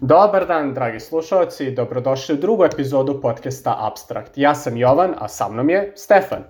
Dobar 0.00 0.46
dan, 0.46 0.74
dragi 0.74 1.00
slušalci, 1.00 1.70
dobrodošli 1.70 2.34
u 2.34 2.38
drugu 2.38 2.64
epizodu 2.64 3.20
podcasta 3.20 3.76
Abstract. 3.80 4.38
Ja 4.38 4.54
sam 4.54 4.76
Jovan, 4.76 5.14
a 5.18 5.28
sa 5.28 5.48
mnom 5.48 5.70
je 5.70 5.92
Stefan. 5.96 6.42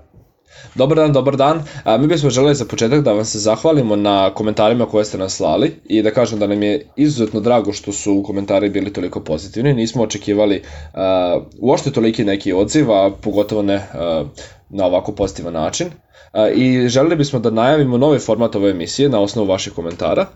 Dobar 0.74 0.96
dan, 0.96 1.12
dobar 1.12 1.36
dan. 1.36 1.62
A, 1.84 1.96
mi 1.98 2.06
bismo 2.06 2.30
želeli 2.30 2.54
za 2.54 2.64
početak 2.64 3.00
da 3.00 3.12
vam 3.12 3.24
se 3.24 3.38
zahvalimo 3.38 3.96
na 3.96 4.34
komentarima 4.34 4.86
koje 4.86 5.04
ste 5.04 5.18
nas 5.18 5.36
slali 5.36 5.80
i 5.84 6.02
da 6.02 6.10
kažem 6.10 6.38
da 6.38 6.46
nam 6.46 6.62
je 6.62 6.86
izuzetno 6.96 7.40
drago 7.40 7.72
što 7.72 7.92
su 7.92 8.22
komentari 8.26 8.70
bili 8.70 8.92
toliko 8.92 9.20
pozitivni. 9.20 9.74
Nismo 9.74 10.02
očekivali 10.02 10.62
uh, 10.62 11.42
uopšte 11.60 11.92
toliki 11.92 12.24
neki 12.24 12.52
odziv, 12.52 12.92
a 12.92 13.10
pogotovo 13.22 13.62
ne 13.62 13.76
uh, 13.76 14.28
na 14.68 14.86
ovako 14.86 15.12
pozitivan 15.12 15.52
način. 15.52 15.86
Uh, 15.86 16.40
I 16.54 16.88
želeli 16.88 17.16
bismo 17.16 17.38
da 17.38 17.50
najavimo 17.50 17.98
novi 17.98 18.18
format 18.18 18.56
ove 18.56 18.70
emisije 18.70 19.08
na 19.08 19.20
osnovu 19.20 19.48
vaših 19.48 19.72
komentara. 19.72 20.26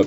Uh, 0.00 0.06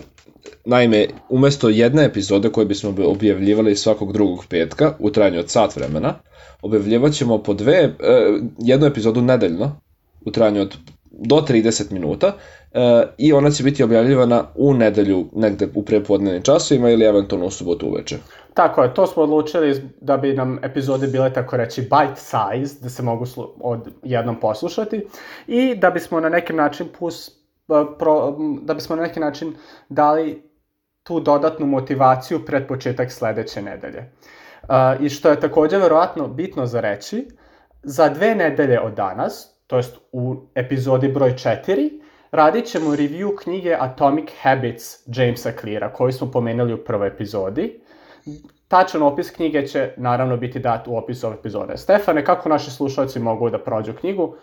Naime, 0.66 1.08
umesto 1.30 1.70
jedne 1.70 2.06
epizode 2.06 2.50
koje 2.50 2.66
bismo 2.66 2.94
objavljivali 3.06 3.76
svakog 3.76 4.14
drugog 4.14 4.46
petka 4.50 4.94
u 5.00 5.10
trajanju 5.10 5.40
od 5.40 5.50
sat 5.50 5.76
vremena, 5.76 6.14
objavljivat 6.62 7.14
ćemo 7.14 7.44
po 7.44 7.54
dve, 7.54 7.74
e, 7.74 7.94
jednu 8.60 8.88
epizodu 8.88 9.22
nedeljno 9.22 9.80
u 10.26 10.32
trajanju 10.32 10.62
od 10.62 10.78
do 11.20 11.36
30 11.36 11.92
minuta 11.92 12.34
e, 12.74 13.04
i 13.18 13.34
ona 13.34 13.52
će 13.52 13.64
biti 13.64 13.84
objavljivana 13.84 14.44
u 14.56 14.74
nedelju 14.74 15.26
negde 15.36 15.68
u 15.76 15.84
prepodnevnim 15.84 16.44
časovima 16.44 16.90
ili 16.90 17.06
eventualno 17.06 17.48
u 17.48 17.52
subotu 17.52 17.88
uveče. 17.88 18.18
Tako 18.54 18.84
je, 18.84 18.94
to 18.94 19.08
smo 19.08 19.24
odlučili 19.24 19.82
da 20.02 20.18
bi 20.18 20.34
nam 20.34 20.60
epizode 20.64 21.08
bile 21.08 21.34
tako 21.34 21.58
reći 21.58 21.82
bite 21.82 22.16
size, 22.22 22.80
da 22.82 22.90
se 22.90 23.04
mogu 23.04 23.26
od 23.60 23.80
jednom 24.04 24.40
poslušati 24.40 25.08
i 25.48 25.76
da 25.76 25.90
bismo 25.90 26.20
na 26.20 26.30
neki 26.30 26.54
način 26.54 26.88
pro, 28.00 28.36
da 28.62 28.74
bismo 28.74 28.96
na 28.96 29.02
neki 29.02 29.20
način 29.20 29.56
dali 29.90 30.44
tu 31.04 31.20
dodatnu 31.20 31.66
motivaciju 31.66 32.46
pred 32.46 32.68
početak 32.68 33.12
sledeće 33.12 33.62
nedelje. 33.62 34.12
Uh, 34.64 34.70
I 35.00 35.10
što 35.10 35.30
je 35.30 35.40
takođe 35.40 35.78
verovatno 35.78 36.28
bitno 36.28 36.66
za 36.66 36.82
reći, 36.82 37.28
za 37.84 38.10
dve 38.10 38.36
nedelje 38.36 38.82
od 38.82 38.94
danas, 38.94 39.56
to 39.68 39.78
jest 39.78 39.98
u 40.12 40.36
epizodi 40.56 41.08
broj 41.08 41.34
4, 41.34 41.90
radit 42.32 42.66
ćemo 42.66 42.90
review 42.90 43.36
knjige 43.44 43.76
Atomic 43.80 44.30
Habits 44.42 45.08
Jamesa 45.08 45.52
Cleara, 45.62 45.94
koju 45.94 46.12
smo 46.12 46.32
pomenuli 46.32 46.74
u 46.74 46.84
prvoj 46.84 47.08
epizodi. 47.08 47.82
Tačan 48.68 49.02
opis 49.02 49.32
knjige 49.32 49.68
će 49.68 49.94
naravno 49.98 50.38
biti 50.38 50.60
dat 50.60 50.88
u 50.88 50.98
opisu 50.98 51.28
ove 51.28 51.36
epizode. 51.36 51.78
Stefane, 51.78 52.26
kako 52.26 52.50
naši 52.50 52.72
slušalci 52.72 53.20
mogu 53.20 53.50
da 53.50 53.60
prođu 53.60 53.94
knjigu? 53.94 54.36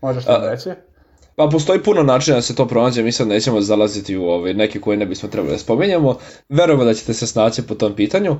Možeš 0.00 0.26
nam 0.26 0.44
reći? 0.50 0.70
Pa 1.36 1.48
postoji 1.52 1.82
puno 1.82 2.02
načina 2.02 2.36
da 2.36 2.42
se 2.42 2.54
to 2.54 2.66
pronađe, 2.68 3.02
mi 3.02 3.12
sad 3.12 3.28
nećemo 3.28 3.60
zalaziti 3.60 4.16
u 4.16 4.24
ovaj, 4.24 4.54
neke 4.54 4.80
koje 4.80 4.96
ne 4.96 5.06
bismo 5.06 5.28
trebali 5.28 5.52
da 5.52 5.58
spomenjamo. 5.58 6.16
Verujemo 6.48 6.84
da 6.84 6.94
ćete 6.94 7.14
se 7.14 7.26
snaći 7.26 7.62
po 7.62 7.74
tom 7.74 7.94
pitanju. 7.94 8.30
Uh, 8.30 8.38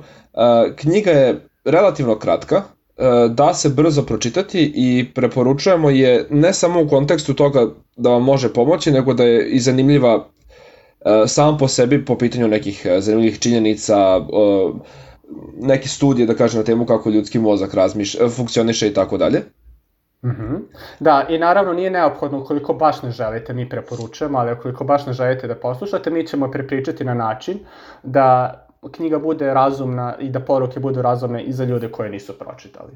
knjiga 0.75 1.11
je 1.11 1.47
relativno 1.65 2.19
kratka, 2.19 2.57
uh, 2.57 3.31
da 3.31 3.53
se 3.53 3.69
brzo 3.69 4.03
pročitati 4.03 4.71
i 4.75 5.05
preporučujemo 5.13 5.89
je 5.89 6.27
ne 6.29 6.53
samo 6.53 6.81
u 6.81 6.87
kontekstu 6.87 7.33
toga 7.33 7.67
da 7.97 8.09
vam 8.09 8.23
može 8.23 8.53
pomoći, 8.53 8.91
nego 8.91 9.13
da 9.13 9.23
je 9.23 9.49
i 9.49 9.59
zanimljiva 9.59 10.15
uh, 10.15 10.25
sam 11.27 11.57
po 11.57 11.67
sebi 11.67 12.05
po 12.05 12.17
pitanju 12.17 12.47
nekih 12.47 12.85
zanimljivih 12.99 13.39
činjenica, 13.39 14.19
neke 15.61 15.89
studije 15.89 16.25
da 16.25 16.35
kažem 16.35 16.59
na 16.59 16.65
temu 16.65 16.85
kako 16.85 17.09
ljudski 17.09 17.39
mozak 17.39 17.73
razmišlja, 17.73 18.29
funkcioniše 18.29 18.87
i 18.87 18.93
tako 18.93 19.17
dalje. 19.17 19.43
Mm 20.27 20.35
-hmm. 20.39 20.59
Da, 20.99 21.25
i 21.29 21.37
naravno 21.37 21.73
nije 21.73 21.89
neophodno 21.89 22.39
ukoliko 22.39 22.73
baš 22.73 23.01
ne 23.01 23.11
želite, 23.11 23.53
mi 23.53 23.69
preporučujemo, 23.69 24.39
ali 24.39 24.53
ukoliko 24.53 24.83
baš 24.83 25.05
ne 25.05 25.13
želite 25.13 25.47
da 25.47 25.55
poslušate, 25.55 26.09
mi 26.09 26.27
ćemo 26.27 26.51
prepričati 26.51 27.05
na 27.05 27.13
način 27.13 27.59
da 28.03 28.53
knjiga 28.91 29.19
bude 29.19 29.53
razumna 29.53 30.15
i 30.19 30.29
da 30.29 30.39
poruke 30.39 30.79
budu 30.79 31.01
razumne 31.01 31.43
i 31.43 31.53
za 31.53 31.63
ljude 31.63 31.91
koje 31.91 32.09
nisu 32.09 32.39
pročitali. 32.39 32.91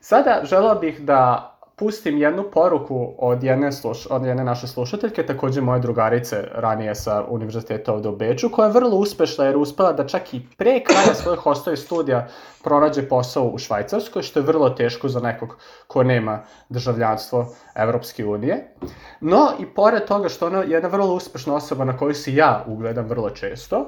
Sada 0.00 0.40
želeo 0.44 0.74
bih 0.74 1.00
da 1.00 1.51
pustim 1.82 2.18
jednu 2.18 2.44
poruku 2.52 3.14
od 3.18 3.42
jedne, 3.42 3.72
sluš, 3.72 4.06
od 4.10 4.24
jedne 4.24 4.44
naše 4.44 4.66
slušateljke, 4.66 5.26
takođe 5.26 5.60
moje 5.60 5.80
drugarice 5.80 6.44
ranije 6.54 6.94
sa 6.94 7.24
univerziteta 7.28 7.92
ovde 7.92 8.08
u 8.08 8.16
Beču, 8.16 8.50
koja 8.50 8.66
je 8.66 8.72
vrlo 8.72 8.96
uspešna 8.96 9.44
jer 9.44 9.56
uspela 9.56 9.92
da 9.92 10.06
čak 10.06 10.34
i 10.34 10.40
pre 10.56 10.80
kraja 10.84 11.14
svojih 11.14 11.40
hostove 11.40 11.76
studija 11.76 12.28
pronađe 12.64 13.08
posao 13.08 13.44
u 13.44 13.58
Švajcarskoj, 13.58 14.22
što 14.22 14.40
je 14.40 14.46
vrlo 14.46 14.70
teško 14.70 15.08
za 15.08 15.20
nekog 15.20 15.56
ko 15.86 16.02
nema 16.02 16.44
državljanstvo 16.68 17.46
Evropske 17.74 18.26
unije. 18.26 18.74
No, 19.20 19.48
i 19.58 19.66
pored 19.66 20.04
toga 20.04 20.28
što 20.28 20.46
ona 20.46 20.58
je 20.58 20.70
jedna 20.70 20.88
vrlo 20.88 21.14
uspešna 21.14 21.54
osoba 21.54 21.84
na 21.84 21.96
koju 21.96 22.14
se 22.14 22.34
ja 22.34 22.64
ugledam 22.68 23.08
vrlo 23.08 23.30
često, 23.30 23.86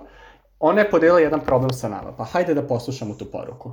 ona 0.60 0.80
je 0.80 0.90
podelila 0.90 1.20
jedan 1.20 1.40
problem 1.40 1.70
sa 1.70 1.88
nama. 1.88 2.12
Pa 2.18 2.24
hajde 2.24 2.54
da 2.54 2.62
poslušamo 2.62 3.14
tu 3.14 3.24
poruku. 3.24 3.72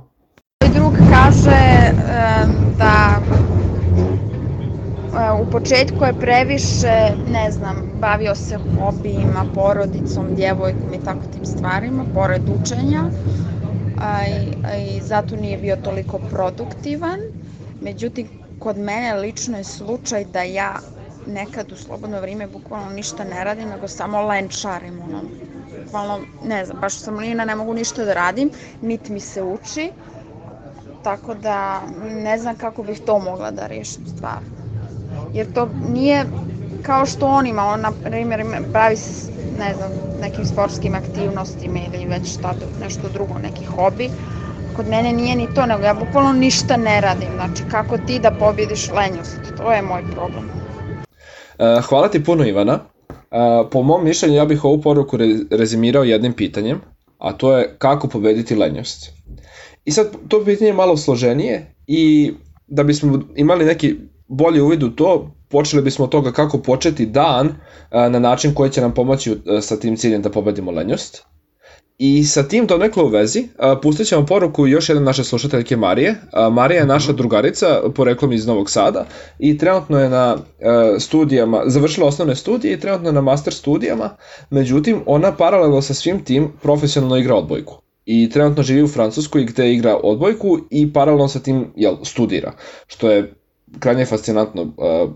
Drug 0.74 0.92
kaže 1.10 1.92
da 2.78 3.20
u 5.12 5.46
početku 5.46 6.04
je 6.04 6.12
previše, 6.12 6.92
ne 7.22 7.50
znam, 7.50 7.90
bavio 7.92 8.34
se 8.34 8.58
hobijima, 8.58 9.44
porodicom, 9.44 10.34
djevojkom 10.34 10.94
i 10.94 10.98
tako 10.98 11.26
tim 11.26 11.44
stvarima, 11.44 12.04
pored 12.04 12.42
učenja, 12.50 13.10
a 13.96 14.26
i, 14.26 14.54
i 14.96 15.00
zato 15.00 15.36
nije 15.36 15.58
bio 15.58 15.76
toliko 15.76 16.18
produktivan. 16.18 17.18
Međutim, 17.80 18.28
kod 18.58 18.78
mene 18.78 19.14
lično 19.14 19.58
je 19.58 19.64
slučaj 19.64 20.24
da 20.24 20.42
ja 20.42 20.78
nekad 21.26 21.72
u 21.72 21.76
slobodno 21.76 22.20
vrijeme 22.20 22.46
bukvalno 22.46 22.90
ništa 22.90 23.24
ne 23.24 23.44
radim, 23.44 23.68
nego 23.68 23.88
samo 23.88 24.22
lenčarim, 24.22 25.02
ono, 25.02 25.22
bukvalno, 25.84 26.18
ne 26.44 26.64
znam, 26.64 26.80
baš 26.80 26.94
sam 26.94 27.18
lina, 27.18 27.44
ne 27.44 27.56
mogu 27.56 27.74
ništa 27.74 28.04
da 28.04 28.14
radim, 28.14 28.50
niti 28.80 29.12
mi 29.12 29.20
se 29.20 29.42
uči, 29.42 29.92
tako 31.02 31.34
da 31.34 31.80
ne 32.02 32.38
znam 32.38 32.56
kako 32.56 32.82
bih 32.82 33.00
to 33.00 33.18
mogla 33.18 33.50
da 33.50 33.66
rešim 33.66 34.06
stvarno 34.06 34.61
jer 35.34 35.52
to 35.52 35.68
nije 35.92 36.24
kao 36.82 37.06
što 37.06 37.26
on 37.26 37.46
ima, 37.46 37.64
on 37.64 37.80
na 37.80 37.92
primjer 38.04 38.42
pravi 38.72 38.96
se, 38.96 39.32
ne 39.58 39.74
znam, 39.74 39.90
nekim 40.20 40.44
sportskim 40.44 40.94
aktivnostima 40.94 41.78
ili 41.78 42.06
već 42.06 42.32
šta, 42.38 42.54
nešto 42.80 43.08
drugo, 43.12 43.34
neki 43.42 43.64
hobi. 43.64 44.10
Kod 44.76 44.88
mene 44.88 45.12
nije 45.12 45.36
ni 45.36 45.54
to, 45.54 45.66
nego 45.66 45.82
ja 45.82 45.94
bukvalno 45.94 46.32
ništa 46.32 46.76
ne 46.76 47.00
radim. 47.00 47.28
Znači, 47.34 47.62
kako 47.70 47.98
ti 47.98 48.18
da 48.18 48.30
pobjediš 48.30 48.90
lenjost? 48.90 49.40
To 49.56 49.72
je 49.72 49.82
moj 49.82 50.02
problem. 50.12 50.50
E, 51.58 51.80
hvala 51.82 52.08
ti 52.08 52.24
puno, 52.24 52.44
Ivana. 52.44 52.78
E, 53.10 53.18
po 53.70 53.82
mom 53.82 54.04
mišljenju, 54.04 54.36
ja 54.36 54.44
bih 54.44 54.64
ovu 54.64 54.80
poruku 54.80 55.18
rezimirao 55.50 56.04
jednim 56.04 56.32
pitanjem, 56.32 56.80
a 57.18 57.32
to 57.32 57.58
je 57.58 57.74
kako 57.78 58.08
pobediti 58.08 58.56
lenjost. 58.56 59.12
I 59.84 59.90
sad, 59.90 60.06
to 60.28 60.44
pitanje 60.44 60.68
je 60.68 60.74
malo 60.74 60.96
složenije 60.96 61.74
i 61.86 62.32
da 62.66 62.82
bismo 62.82 63.20
imali 63.36 63.64
neki 63.64 63.96
bolji 64.32 64.60
uvid 64.60 64.82
u 64.82 64.90
to, 64.90 65.34
počeli 65.48 65.82
bismo 65.82 66.04
od 66.04 66.10
toga 66.10 66.32
kako 66.32 66.58
početi 66.58 67.06
dan 67.06 67.54
na 67.90 68.18
način 68.18 68.54
koji 68.54 68.70
će 68.70 68.80
nam 68.80 68.94
pomoći 68.94 69.36
sa 69.60 69.76
tim 69.76 69.96
ciljem 69.96 70.22
da 70.22 70.30
pobedimo 70.30 70.70
lenjost. 70.70 71.22
I 71.98 72.24
sa 72.24 72.42
tim 72.42 72.66
to 72.66 72.78
neklo 72.78 73.04
u 73.04 73.08
vezi, 73.08 73.48
pustit 73.82 74.06
ćemo 74.06 74.26
poruku 74.26 74.66
još 74.66 74.88
jedne 74.88 75.04
naše 75.04 75.24
slušateljke 75.24 75.76
Marije. 75.76 76.14
Marija 76.52 76.80
je 76.80 76.86
naša 76.86 77.12
drugarica, 77.12 77.66
poreklom 77.94 78.32
iz 78.32 78.46
Novog 78.46 78.70
Sada 78.70 79.06
i 79.38 79.58
trenutno 79.58 80.00
je 80.00 80.08
na 80.08 80.36
studijama, 80.98 81.62
završila 81.66 82.06
osnovne 82.06 82.36
studije 82.36 82.74
i 82.74 82.80
trenutno 82.80 83.08
je 83.08 83.12
na 83.12 83.20
master 83.20 83.54
studijama, 83.54 84.16
međutim 84.50 85.02
ona 85.06 85.32
paralelno 85.36 85.82
sa 85.82 85.94
svim 85.94 86.24
tim 86.24 86.52
profesionalno 86.62 87.16
igra 87.16 87.34
odbojku 87.34 87.82
i 88.04 88.30
trenutno 88.30 88.62
živi 88.62 88.82
u 88.82 88.88
Francuskoj 88.88 89.44
gde 89.44 89.72
igra 89.72 89.96
odbojku 90.02 90.58
i 90.70 90.92
paralelno 90.92 91.28
sa 91.28 91.38
tim 91.38 91.72
jel, 91.76 91.96
studira, 92.02 92.52
što 92.86 93.10
je 93.10 93.34
krajnje 93.78 94.06
fascinantno 94.06 94.62
uh, 94.62 94.70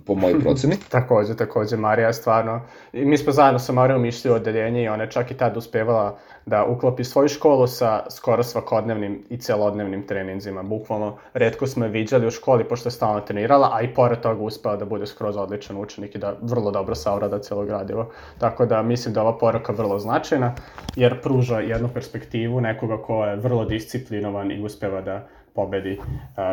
po 0.06 0.14
mojoj 0.14 0.40
proceni. 0.42 0.76
takođe, 0.88 1.36
takođe, 1.36 1.76
Marija 1.76 2.06
je 2.06 2.12
stvarno, 2.12 2.60
i 2.92 3.04
mi 3.04 3.18
smo 3.18 3.32
zajedno 3.32 3.58
sa 3.58 3.72
Marijom 3.72 4.04
išli 4.04 4.30
u 4.30 4.34
odeljenje 4.34 4.82
i 4.82 4.88
ona 4.88 5.02
je 5.02 5.10
čak 5.10 5.30
i 5.30 5.34
tad 5.34 5.56
uspevala 5.56 6.18
da 6.46 6.64
uklopi 6.64 7.04
svoju 7.04 7.28
školu 7.28 7.66
sa 7.66 8.04
skoro 8.10 8.42
svakodnevnim 8.42 9.24
i 9.30 9.38
celodnevnim 9.38 10.06
treninzima. 10.06 10.62
Bukvalno, 10.62 11.16
redko 11.34 11.66
smo 11.66 11.84
je 11.84 11.90
viđali 11.90 12.26
u 12.26 12.30
školi 12.30 12.64
pošto 12.64 12.86
je 12.86 12.92
stalno 12.92 13.20
trenirala, 13.20 13.70
a 13.72 13.82
i 13.82 13.94
pored 13.94 14.20
toga 14.20 14.42
uspela 14.42 14.76
da 14.76 14.84
bude 14.84 15.06
skroz 15.06 15.36
odličan 15.36 15.76
učenik 15.76 16.14
i 16.14 16.18
da 16.18 16.36
vrlo 16.42 16.70
dobro 16.70 16.94
savrada 16.94 17.38
celo 17.38 17.64
gradivo. 17.64 18.10
Tako 18.38 18.66
da 18.66 18.82
mislim 18.82 19.14
da 19.14 19.22
ova 19.22 19.38
poruka 19.38 19.72
vrlo 19.72 19.98
značajna, 19.98 20.54
jer 20.96 21.20
pruža 21.22 21.58
jednu 21.58 21.88
perspektivu 21.94 22.60
nekoga 22.60 23.02
ko 23.02 23.24
je 23.24 23.36
vrlo 23.36 23.64
disciplinovan 23.64 24.52
i 24.52 24.62
uspeva 24.62 25.00
da 25.00 25.26
pobedi 25.54 25.98
uh, 25.98 26.06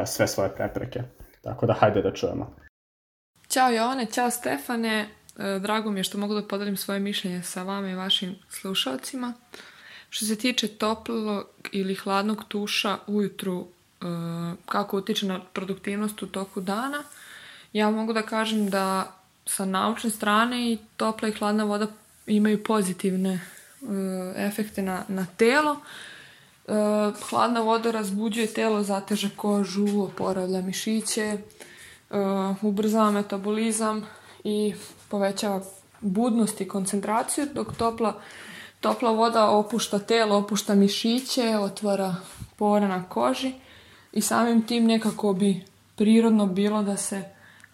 sve 0.05 0.27
svoje 0.27 0.49
prepreke. 0.49 1.01
Tako 1.43 1.65
da 1.65 1.73
hajde 1.73 2.01
da 2.01 2.13
čujemo. 2.13 2.55
Ćao 3.49 3.71
Jovane, 3.71 4.05
ćao 4.05 4.31
Stefane. 4.31 5.09
E, 5.37 5.59
drago 5.59 5.91
mi 5.91 5.99
je 5.99 6.03
što 6.03 6.17
mogu 6.17 6.33
da 6.33 6.47
podelim 6.47 6.77
svoje 6.77 6.99
mišljenje 6.99 7.43
sa 7.43 7.63
vama 7.63 7.89
i 7.89 7.95
vašim 7.95 8.35
slušalcima. 8.49 9.33
Što 10.09 10.25
se 10.25 10.35
tiče 10.35 10.67
toplog 10.67 11.47
ili 11.71 11.95
hladnog 11.95 12.43
tuša 12.47 12.97
ujutru, 13.07 13.61
e, 13.61 14.05
kako 14.65 14.97
utiče 14.97 15.25
na 15.25 15.39
produktivnost 15.53 16.23
u 16.23 16.27
toku 16.27 16.61
dana, 16.61 17.03
ja 17.73 17.89
mogu 17.89 18.13
da 18.13 18.21
kažem 18.21 18.69
da 18.69 19.11
sa 19.45 19.65
naučne 19.65 20.09
strane 20.09 20.71
i 20.71 20.77
topla 20.97 21.27
i 21.27 21.31
hladna 21.31 21.63
voda 21.63 21.87
imaju 22.27 22.63
pozitivne 22.63 23.33
e, 23.33 23.39
efekte 24.37 24.81
na, 24.81 25.03
na 25.07 25.25
telo. 25.37 25.77
Hladna 27.29 27.61
voda 27.61 27.91
razbuđuje 27.91 28.47
telo, 28.47 28.83
zateže 28.83 29.29
kožu, 29.35 30.01
oporavlja 30.01 30.61
mišiće, 30.61 31.37
ubrzava 32.61 33.11
metabolizam 33.11 34.05
i 34.43 34.73
povećava 35.09 35.61
budnost 36.01 36.61
i 36.61 36.67
koncentraciju, 36.67 37.47
dok 37.53 37.75
topla, 37.75 38.21
topla 38.79 39.11
voda 39.11 39.49
opušta 39.49 39.99
telo, 39.99 40.37
opušta 40.37 40.75
mišiće, 40.75 41.57
otvara 41.57 42.15
pore 42.55 42.87
na 42.87 43.09
koži 43.09 43.53
i 44.11 44.21
samim 44.21 44.61
tim 44.67 44.85
nekako 44.85 45.33
bi 45.33 45.65
prirodno 45.95 46.47
bilo 46.47 46.83
da 46.83 46.97
se 46.97 47.23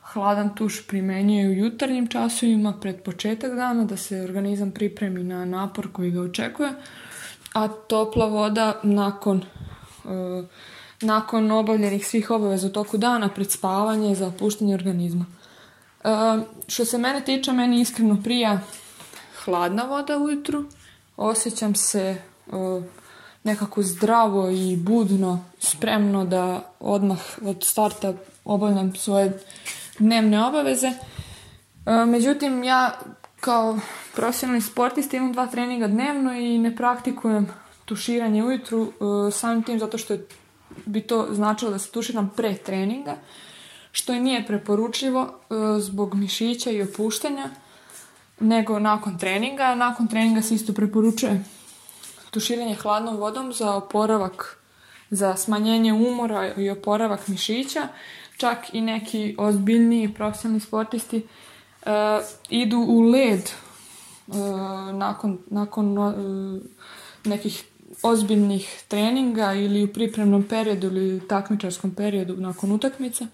hladan 0.02 0.56
tuš 0.56 0.88
primenjuje 0.88 1.50
u 1.50 1.54
jutarnjim 1.54 2.08
časovima 2.08 2.74
pred 2.82 3.04
početak 3.04 3.56
dana, 3.56 3.86
da 3.86 3.98
se 3.98 4.22
organizam 4.22 4.72
pripremi 4.72 5.24
na 5.24 5.46
napor 5.46 5.92
koji 5.92 6.12
ga 6.12 6.22
očekuje, 6.22 6.74
a 7.54 7.68
topla 7.68 8.26
voda 8.26 8.80
nakon, 8.84 9.42
e, 10.06 10.44
nakon 11.02 11.52
obavljenih 11.52 12.08
svih 12.08 12.32
obaveza 12.32 12.68
u 12.68 12.72
toku 12.72 12.98
dana 12.98 13.30
pred 13.30 13.52
spavanje 13.52 14.16
za 14.16 14.28
opuštanje 14.28 14.76
organizma. 14.76 15.26
E, 16.04 16.10
što 16.68 16.86
se 16.86 16.98
mene 16.98 17.22
tiče, 17.22 17.52
meni 17.52 17.82
iskreno 17.82 18.18
prija 18.24 18.60
hladna 19.44 19.84
voda 19.84 20.18
ujutru. 20.18 20.66
Osjećam 21.18 21.76
se 21.76 22.00
e, 22.00 22.22
nekako 23.44 23.84
zdravo 23.84 24.50
i 24.50 24.78
budno, 24.78 25.46
spremno 25.60 26.26
da 26.26 26.72
odmah 26.80 27.20
od 27.46 27.64
starta 27.64 28.14
obavljam 28.46 28.96
svoje 28.96 29.40
dnevne 30.00 30.46
obaveze. 30.46 30.88
E, 30.88 32.06
međutim, 32.06 32.64
ja 32.64 33.00
kao 33.40 33.80
profesionalni 34.16 34.62
sportista 34.62 35.18
imam 35.18 35.34
dva 35.34 35.48
treninga 35.48 35.88
dnevno 35.88 36.34
i 36.34 36.58
ne 36.58 36.76
praktikujem 36.76 37.48
tuširanje 37.86 38.44
ujutru 38.44 38.82
e, 38.88 39.32
samim 39.32 39.64
tim 39.64 39.80
zato 39.80 39.98
što 39.98 40.18
bi 40.86 41.02
to 41.02 41.28
značilo 41.32 41.72
da 41.72 41.80
se 41.80 41.92
tuširam 41.92 42.30
pre 42.36 42.56
treninga, 42.56 43.16
što 43.92 44.14
i 44.14 44.20
nije 44.20 44.46
preporučljivo 44.46 45.22
e, 45.24 45.56
zbog 45.80 46.16
mišića 46.16 46.72
i 46.72 46.82
opuštanja, 46.82 47.50
nego 48.40 48.80
nakon 48.80 49.18
treninga. 49.18 49.76
Nakon 49.76 50.08
treninga 50.08 50.42
se 50.42 50.56
isto 50.56 50.74
preporučuje 50.74 51.44
tuširanje 52.32 52.76
hladnom 52.76 53.18
vodom 53.18 53.54
za 53.54 53.76
oporavak, 53.76 54.58
za 55.10 55.36
smanjenje 55.36 55.94
umora 55.94 56.54
i 56.54 56.70
oporavak 56.70 57.28
mišića. 57.28 57.88
Čak 58.38 58.74
i 58.74 58.82
neki 58.82 59.36
ozbiljniji 59.38 60.14
profesionalni 60.14 60.60
sportisti 60.60 61.28
uh, 61.86 61.92
idu 62.50 62.78
u 62.78 63.02
led 63.02 63.52
uh, 64.28 64.36
nakon, 64.94 65.38
nakon 65.50 65.98
uh, 65.98 66.14
nekih 67.26 67.64
ozbiljnih 68.04 68.84
treninga 68.88 69.54
ili 69.54 69.84
u 69.84 69.94
pripremnom 69.94 70.44
periodu 70.44 70.88
ili 70.88 71.28
takmičarskom 71.28 71.92
periodu 71.92 72.36
nakon 72.38 72.72
utakmice, 72.72 73.26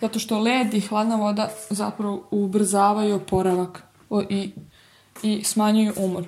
zato 0.00 0.18
što 0.18 0.38
led 0.38 0.74
i 0.74 0.80
hladna 0.80 1.16
voda 1.16 1.50
zapravo 1.70 2.28
ubrzavaju 2.30 3.16
oporavak 3.16 3.82
i, 4.28 4.50
i 5.22 5.44
smanjuju 5.44 5.92
umor. 5.96 6.24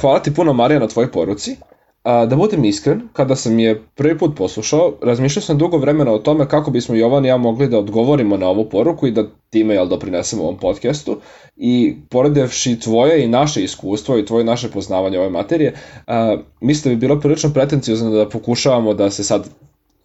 Hvala 0.00 0.22
ti 0.22 0.34
puno 0.34 0.52
Marija 0.52 0.80
na 0.80 0.88
tvojoj 0.88 1.12
poruci. 1.12 1.56
Da 2.04 2.36
budem 2.36 2.64
iskren, 2.64 3.08
kada 3.12 3.36
sam 3.36 3.58
je 3.58 3.82
prvi 3.94 4.18
put 4.18 4.36
poslušao, 4.36 4.92
razmišljao 5.02 5.42
sam 5.42 5.58
dugo 5.58 5.78
vremena 5.78 6.12
o 6.12 6.18
tome 6.18 6.48
kako 6.48 6.70
bismo 6.70 6.94
Jovan 6.94 7.24
i 7.24 7.28
ja 7.28 7.36
mogli 7.36 7.68
da 7.68 7.78
odgovorimo 7.78 8.36
na 8.36 8.48
ovu 8.48 8.68
poruku 8.68 9.06
i 9.06 9.10
da 9.10 9.24
time 9.52 9.74
jel, 9.74 9.88
doprinesemo 9.88 10.42
ovom 10.42 10.56
podcastu. 10.58 11.16
I 11.56 11.96
poredevši 12.08 12.80
tvoje 12.80 13.24
i 13.24 13.28
naše 13.28 13.64
iskustvo 13.64 14.18
i 14.18 14.26
tvoje 14.26 14.44
naše 14.44 14.70
poznavanje 14.70 15.18
ove 15.18 15.30
materije, 15.30 15.74
a, 16.06 16.36
mislim 16.60 16.94
da 16.94 16.96
bi 16.96 17.06
bilo 17.06 17.20
prilično 17.20 17.50
pretencijozno 17.54 18.10
da 18.10 18.28
pokušavamo 18.28 18.94
da 18.94 19.10
se 19.10 19.24
sad 19.24 19.48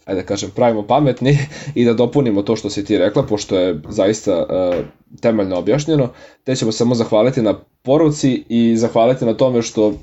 ajde 0.05 0.21
da 0.21 0.27
kažem, 0.27 0.49
pravimo 0.55 0.87
pametni 0.87 1.37
i 1.75 1.85
da 1.85 1.93
dopunimo 1.93 2.41
to 2.41 2.55
što 2.55 2.69
si 2.69 2.85
ti 2.85 2.97
rekla, 2.97 3.23
pošto 3.23 3.57
je 3.59 3.81
zaista 3.89 4.37
uh, 4.39 4.85
temeljno 5.21 5.57
objašnjeno, 5.57 6.09
te 6.43 6.55
ćemo 6.55 6.71
samo 6.71 6.95
zahvaliti 6.95 7.41
na 7.41 7.59
poruci 7.81 8.43
i 8.49 8.77
zahvaliti 8.77 9.25
na 9.25 9.33
tome 9.33 9.61
što 9.61 9.93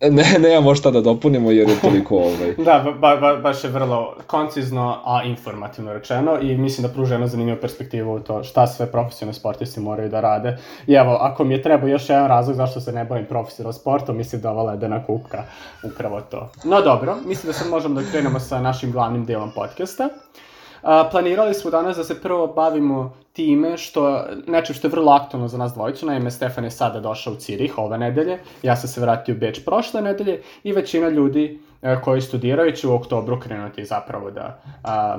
ne, 0.10 0.38
nemamo 0.38 0.74
šta 0.74 0.90
da 0.90 1.00
dopunimo 1.00 1.50
jer 1.50 1.68
je 1.68 1.80
toliko 1.80 2.16
ovaj... 2.28 2.54
da, 2.58 2.94
ba, 3.00 3.16
ba, 3.16 3.36
baš 3.36 3.64
je 3.64 3.70
vrlo 3.70 4.16
koncizno, 4.26 4.98
a 5.04 5.22
informativno 5.22 5.92
rečeno 5.92 6.38
i 6.40 6.56
mislim 6.56 6.86
da 6.86 6.92
pruža 6.92 7.14
jednu 7.14 7.26
zanimljivu 7.26 7.60
perspektivu 7.60 8.14
u 8.14 8.20
to 8.20 8.44
šta 8.44 8.66
sve 8.66 8.86
profesionalni 8.86 9.34
sportisti 9.34 9.80
moraju 9.80 10.08
da 10.08 10.20
rade. 10.20 10.58
I 10.86 10.94
evo, 10.94 11.12
ako 11.20 11.44
mi 11.44 11.54
je 11.54 11.62
trebao 11.62 11.88
još 11.88 12.08
jedan 12.08 12.28
razlog 12.28 12.56
zašto 12.56 12.80
se 12.80 12.92
ne 12.92 13.04
bavim 13.04 13.26
profesionalnom 13.26 13.72
sportom, 13.72 14.16
mislim 14.16 14.42
da 14.42 14.50
ova 14.50 14.62
ledena 14.62 15.06
kupka 15.06 15.44
upravo 15.84 16.20
to. 16.20 16.50
No 16.64 16.80
dobro, 16.80 17.16
mislim 17.26 17.52
da 17.52 17.58
sad 17.58 17.70
možemo 17.70 18.00
da 18.00 18.10
krenemo 18.10 18.40
sa 18.40 18.60
našim 18.60 18.92
glavnim 18.92 19.24
delom 19.24 19.50
podcasta. 19.54 20.08
A, 20.82 21.08
planirali 21.10 21.54
smo 21.54 21.70
danas 21.70 21.96
da 21.96 22.04
se 22.04 22.20
prvo 22.20 22.46
bavimo 22.46 23.16
time 23.32 23.76
što, 23.76 24.24
nečem 24.46 24.74
što 24.74 24.86
je 24.86 24.90
vrlo 24.90 25.12
aktualno 25.12 25.48
za 25.48 25.58
nas 25.58 25.72
dvojicu, 25.72 26.06
naime 26.06 26.30
Stefan 26.30 26.64
je 26.64 26.70
sada 26.70 27.00
došao 27.00 27.32
u 27.32 27.36
Cirih 27.36 27.78
ove 27.78 27.98
nedelje, 27.98 28.38
ja 28.62 28.76
sam 28.76 28.88
se 28.88 29.00
vratio 29.00 29.34
u 29.34 29.38
Beč 29.38 29.64
prošle 29.64 30.02
nedelje 30.02 30.42
i 30.62 30.72
većina 30.72 31.08
ljudi 31.08 31.60
a, 31.82 32.00
koji 32.00 32.20
studiraju 32.20 32.72
će 32.72 32.88
u 32.88 32.94
oktobru 32.94 33.40
krenuti 33.40 33.84
zapravo 33.84 34.30
da 34.30 34.62
a, 34.84 35.18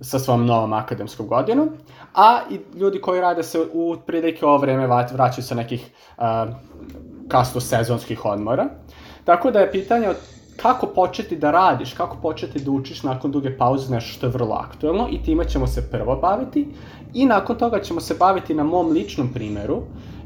sa 0.00 0.18
svom 0.18 0.46
novom 0.46 0.72
akademskom 0.72 1.26
godinom, 1.26 1.70
a 2.14 2.40
i 2.50 2.78
ljudi 2.78 3.00
koji 3.00 3.20
rade 3.20 3.42
se 3.42 3.66
u 3.72 3.96
prilike 4.06 4.46
ovo 4.46 4.58
vreme 4.58 4.86
vraćaju 4.86 5.44
sa 5.44 5.54
nekih 5.54 5.90
a, 6.18 6.46
kasno 7.28 7.60
sezonskih 7.60 8.24
odmora. 8.24 8.68
Tako 9.24 9.50
da 9.50 9.60
je 9.60 9.72
pitanje 9.72 10.08
kako 10.56 10.86
početi 10.86 11.36
da 11.36 11.50
radiš, 11.50 11.92
kako 11.92 12.16
početi 12.22 12.64
da 12.64 12.70
učiš 12.70 13.02
nakon 13.02 13.30
duge 13.30 13.58
pauze, 13.58 13.94
nešto 13.94 14.12
što 14.12 14.26
je 14.26 14.32
vrlo 14.32 14.54
aktuelno 14.54 15.08
i 15.10 15.22
time 15.22 15.48
ćemo 15.48 15.66
se 15.66 15.90
prvo 15.90 16.16
baviti 16.16 16.68
i 17.14 17.26
nakon 17.26 17.58
toga 17.58 17.80
ćemo 17.80 18.00
se 18.00 18.14
baviti 18.14 18.54
na 18.54 18.64
mom 18.64 18.92
ličnom 18.92 19.28
primeru 19.34 19.82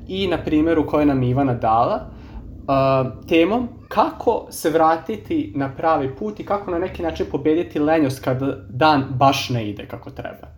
i 0.08 0.26
na 0.26 0.44
primeru 0.44 0.86
koje 0.86 1.06
nam 1.06 1.22
Ivana 1.22 1.54
dala, 1.54 2.06
uh, 2.69 3.28
temom 3.28 3.69
kako 3.88 4.46
se 4.50 4.70
vratiti 4.70 5.52
na 5.56 5.75
pravi 5.76 6.16
put 6.16 6.40
i 6.40 6.44
kako 6.44 6.70
na 6.70 6.78
neki 6.78 7.02
način 7.02 7.26
pobediti 7.30 7.78
lenjost 7.78 8.25
kada 8.25 8.56
dan 8.69 9.04
baš 9.10 9.50
ne 9.50 9.70
ide 9.70 9.86
kako 9.86 10.10
treba. 10.10 10.48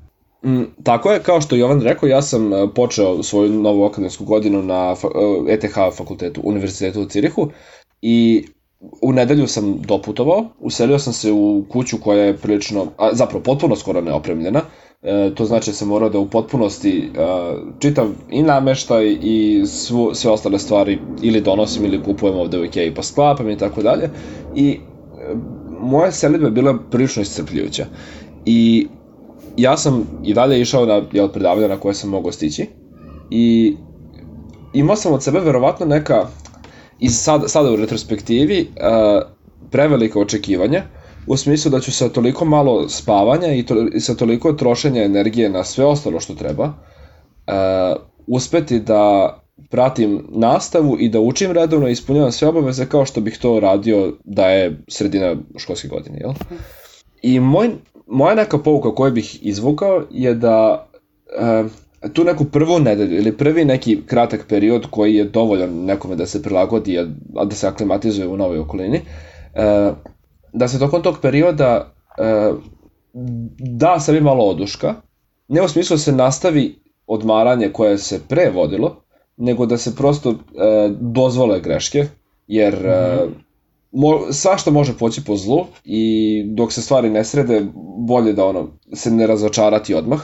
Mm, 0.44 0.64
tako 0.84 1.10
je, 1.12 1.22
kao 1.22 1.40
što 1.40 1.56
Jovan 1.56 1.80
rekao, 1.80 2.06
ja 2.06 2.22
sam 2.22 2.52
uh, 2.52 2.70
počeo 2.74 3.22
svoju 3.22 3.52
novu 3.52 3.84
akademsku 3.84 4.24
godinu 4.24 4.62
na 4.62 4.94
ETH 5.48 5.76
uh, 5.76 5.96
fakultetu, 5.96 6.40
Univerzitetu 6.44 7.00
u 7.02 7.04
Cirihu 7.04 7.50
i 8.02 8.46
u 9.02 9.12
nedelju 9.12 9.46
sam 9.46 9.80
doputovao, 9.86 10.44
uselio 10.60 10.98
sam 10.98 11.12
se 11.12 11.32
u 11.32 11.64
kuću 11.68 11.96
koja 12.00 12.24
je 12.24 12.36
prilično, 12.36 12.86
a, 12.98 13.14
zapravo 13.14 13.42
potpuno 13.42 13.76
skoro 13.76 14.00
neopremljena, 14.00 14.62
e, 15.02 15.30
to 15.34 15.44
znači 15.44 15.70
da 15.70 15.74
sam 15.74 15.88
morao 15.88 16.08
da 16.08 16.18
u 16.18 16.28
potpunosti 16.28 17.10
a, 17.18 17.56
čitav 17.78 18.06
i 18.30 18.42
nameštaj 18.42 19.18
i 19.22 19.62
svu, 19.66 20.14
sve 20.14 20.30
ostale 20.30 20.58
stvari 20.58 20.98
ili 21.22 21.40
donosim 21.40 21.84
ili 21.84 22.02
kupujem 22.02 22.36
ovde 22.36 22.58
u 22.58 22.64
Ikea 22.64 22.92
pa 22.96 23.02
sklapam 23.02 23.50
i 23.50 23.58
tako 23.58 23.82
dalje. 23.82 24.10
I 24.56 24.70
e, 24.70 24.78
moja 25.80 26.12
selitba 26.12 26.46
je 26.46 26.52
bila 26.52 26.78
prilično 26.90 27.22
iscrpljujuća 27.22 27.86
i 28.46 28.86
ja 29.56 29.76
sam 29.76 30.08
i 30.24 30.34
dalje 30.34 30.60
išao 30.60 30.86
na 30.86 31.02
jel, 31.12 31.28
predavanja 31.28 31.68
na 31.68 31.76
koje 31.76 31.94
sam 31.94 32.10
mogao 32.10 32.32
stići 32.32 32.66
i 33.30 33.76
imao 34.72 34.96
sam 34.96 35.12
od 35.12 35.22
sebe 35.22 35.40
verovatno 35.40 35.86
neka 35.86 36.26
i 37.00 37.08
sad, 37.08 37.42
sada 37.46 37.70
u 37.70 37.76
retrospektivi 37.76 38.60
uh, 38.60 39.22
prevelika 39.70 40.20
očekivanja 40.20 40.82
u 41.26 41.36
smislu 41.36 41.70
da 41.70 41.80
ću 41.80 41.92
sa 41.92 42.08
toliko 42.08 42.44
malo 42.44 42.88
spavanja 42.88 43.54
i, 43.54 43.62
to, 43.66 43.86
i 43.94 44.00
sa 44.00 44.14
toliko 44.14 44.52
trošenja 44.52 45.02
energije 45.02 45.48
na 45.48 45.64
sve 45.64 45.84
ostalo 45.84 46.20
što 46.20 46.34
treba 46.34 46.64
uh, 46.64 46.72
uspeti 48.26 48.80
da 48.80 49.36
pratim 49.70 50.26
nastavu 50.28 50.96
i 51.00 51.08
da 51.08 51.20
učim 51.20 51.52
redovno 51.52 51.88
i 51.88 51.92
ispunjavam 51.92 52.32
sve 52.32 52.48
obaveze 52.48 52.86
kao 52.86 53.06
što 53.06 53.20
bih 53.20 53.38
to 53.38 53.60
radio 53.60 54.12
da 54.24 54.46
je 54.46 54.78
sredina 54.88 55.36
školske 55.56 55.88
godine, 55.88 56.18
jel? 56.20 56.32
I 57.22 57.40
moj, 57.40 57.70
moja 58.06 58.34
neka 58.34 58.58
pouka 58.58 58.94
koju 58.94 59.12
bih 59.12 59.38
izvukao 59.42 60.02
je 60.10 60.34
da 60.34 60.88
uh, 61.40 61.70
tu 62.08 62.24
neku 62.24 62.44
prvu 62.44 62.78
nedelju 62.78 63.16
ili 63.16 63.36
prvi 63.36 63.64
neki 63.64 64.02
kratak 64.06 64.46
period 64.48 64.86
koji 64.90 65.14
je 65.14 65.24
dovoljan 65.24 65.84
nekome 65.84 66.16
da 66.16 66.26
se 66.26 66.42
prilagodi, 66.42 66.98
a 67.36 67.44
da 67.44 67.54
se 67.54 67.66
aklimatizuje 67.66 68.28
u 68.28 68.36
novoj 68.36 68.58
okolini, 68.58 69.00
e, 69.54 69.92
da 70.52 70.68
se 70.68 70.78
tokom 70.78 71.02
tog 71.02 71.18
perioda 71.22 71.92
e, 72.18 72.52
da 73.58 74.00
sebi 74.00 74.20
malo 74.20 74.44
oduška, 74.44 74.94
ne 75.48 75.62
u 75.62 75.68
smislu 75.68 75.94
da 75.94 75.98
se 75.98 76.12
nastavi 76.12 76.78
odmaranje 77.06 77.68
koje 77.72 77.98
se 77.98 78.20
pre 78.28 78.50
vodilo, 78.54 79.02
nego 79.36 79.66
da 79.66 79.78
se 79.78 79.96
prosto 79.96 80.30
e, 80.30 80.36
dozvole 81.00 81.60
greške, 81.60 82.06
jer 82.46 82.74
mm 82.74 82.86
-hmm. 82.86 83.28
mo, 83.92 84.32
svašta 84.32 84.70
može 84.70 84.98
poći 84.98 85.24
po 85.24 85.36
zlu 85.36 85.66
i 85.84 86.44
dok 86.46 86.72
se 86.72 86.82
stvari 86.82 87.10
ne 87.10 87.24
srede, 87.24 87.66
bolje 87.98 88.32
da 88.32 88.44
ono, 88.44 88.68
se 88.92 89.10
ne 89.10 89.26
razočarati 89.26 89.94
odmah 89.94 90.20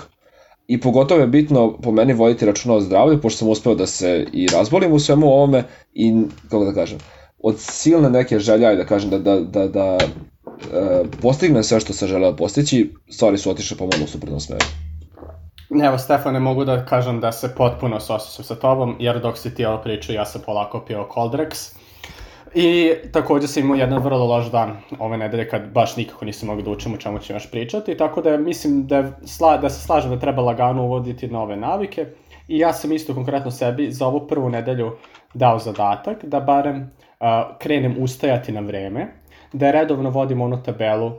i 0.69 0.81
pogotovo 0.81 1.21
je 1.21 1.27
bitno 1.27 1.79
po 1.83 1.93
meni 1.93 2.13
voditi 2.13 2.47
računa 2.47 2.75
o 2.75 2.81
zdravlju, 2.81 3.21
pošto 3.21 3.39
sam 3.39 3.49
uspeo 3.49 3.75
da 3.75 3.87
se 3.87 4.27
i 4.33 4.47
razbolim 4.49 4.93
u 4.93 4.99
svemu 4.99 5.27
ovome 5.27 5.65
i, 5.95 6.15
kako 6.43 6.65
da 6.65 6.73
kažem, 6.73 6.99
od 7.39 7.55
silne 7.59 8.11
neke 8.11 8.39
želja, 8.39 8.75
da 8.75 8.87
kažem, 8.87 9.11
da, 9.11 9.19
da, 9.19 9.41
da, 9.41 9.69
da 9.69 9.99
e, 9.99 11.05
postignem 11.23 11.63
sve 11.63 11.81
što 11.81 11.93
sam 11.93 12.09
želeo 12.09 12.37
postići, 12.37 12.95
stvari 13.11 13.39
su 13.39 13.51
otišle 13.51 13.77
pomalo 13.77 14.05
u 14.05 14.07
suprotnom 14.07 14.41
smeru. 14.41 14.65
Evo, 15.85 15.99
Stefane, 15.99 16.41
mogu 16.41 16.65
da 16.65 16.85
kažem 16.85 17.21
da 17.21 17.33
se 17.33 17.55
potpuno 17.57 18.01
sosjećam 18.01 18.45
sa 18.45 18.55
tobom, 18.55 18.97
jer 19.01 19.21
dok 19.21 19.39
si 19.39 19.55
ti 19.55 19.65
ovo 19.65 19.83
pričao, 19.83 20.15
ja 20.15 20.25
sam 20.25 20.43
polako 20.47 20.85
pio 20.87 21.09
Coldrex. 21.15 21.77
I 22.55 22.93
takođe 23.13 23.49
sam 23.49 23.63
imao 23.63 23.77
jedan 23.77 24.03
vrlo 24.03 24.27
loš 24.27 24.51
dan 24.51 24.77
ove 24.99 25.19
nedelje 25.19 25.49
kad 25.49 25.73
baš 25.73 25.97
nikako 25.97 26.25
nisam 26.25 26.47
mogu 26.47 26.63
da 26.63 26.71
učim 26.71 26.95
o 26.95 26.97
čemu 26.97 27.19
ću 27.19 27.33
još 27.33 27.51
pričati, 27.51 27.97
tako 27.97 28.23
da 28.23 28.37
mislim 28.37 28.87
da, 28.87 29.13
sla, 29.25 29.57
da 29.57 29.71
se 29.71 29.87
slažem 29.87 30.11
da 30.11 30.19
treba 30.19 30.43
lagano 30.43 30.85
uvoditi 30.85 31.29
nove 31.29 31.57
navike 31.57 32.07
i 32.49 32.59
ja 32.59 32.73
sam 32.73 32.93
isto 32.93 33.15
konkretno 33.15 33.51
sebi 33.51 33.91
za 33.93 34.07
ovu 34.07 34.27
prvu 34.27 34.51
nedelju 34.51 34.93
dao 35.35 35.59
zadatak 35.59 36.25
da 36.25 36.41
barem 36.41 36.77
uh, 36.81 37.27
krenem 37.59 37.97
ustajati 38.01 38.53
na 38.53 38.61
vreme, 38.61 39.07
da 39.53 39.71
redovno 39.71 40.11
vodim 40.11 40.41
onu 40.41 40.63
tabelu 40.63 41.07
uh, 41.07 41.17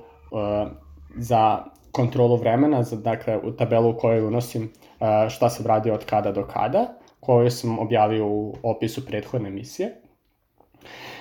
za 1.15 1.63
kontrolu 1.91 2.35
vremena, 2.35 2.83
za, 2.83 2.95
dakle 2.95 3.37
u 3.37 3.51
tabelu 3.51 3.89
u 3.89 3.97
kojoj 3.97 4.27
unosim 4.27 4.63
uh, 4.63 5.29
šta 5.29 5.49
sam 5.49 5.65
radio 5.65 5.93
od 5.93 6.05
kada 6.05 6.31
do 6.31 6.43
kada, 6.43 6.87
koju 7.19 7.51
sam 7.51 7.79
objavio 7.79 8.27
u 8.27 8.55
opisu 8.63 9.05
prethodne 9.05 9.49
emisije. 9.49 10.01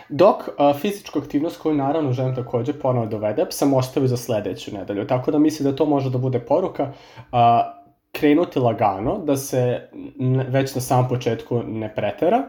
Dok 0.09 0.37
uh, 0.37 0.81
fizičku 0.81 1.19
aktivnost 1.19 1.61
koju 1.61 1.75
naravno 1.75 2.13
želim 2.13 2.35
takođe 2.35 2.73
ponovo 2.73 3.07
dovedem, 3.07 3.47
sam 3.51 3.75
ostavio 3.75 4.09
za 4.09 4.17
sledeću 4.17 4.75
nedelju. 4.75 5.07
Tako 5.07 5.31
da 5.31 5.39
mislim 5.39 5.71
da 5.71 5.77
to 5.77 5.87
može 5.87 6.11
da 6.11 6.19
bude 6.19 6.39
poruka 6.39 6.83
uh, 6.83 7.39
krenuti 8.13 8.59
lagano, 8.59 9.19
da 9.19 9.37
se 9.37 9.89
već 10.49 10.75
na 10.75 10.81
samom 10.81 11.09
početku 11.09 11.63
ne 11.63 11.95
pretera 11.95 12.43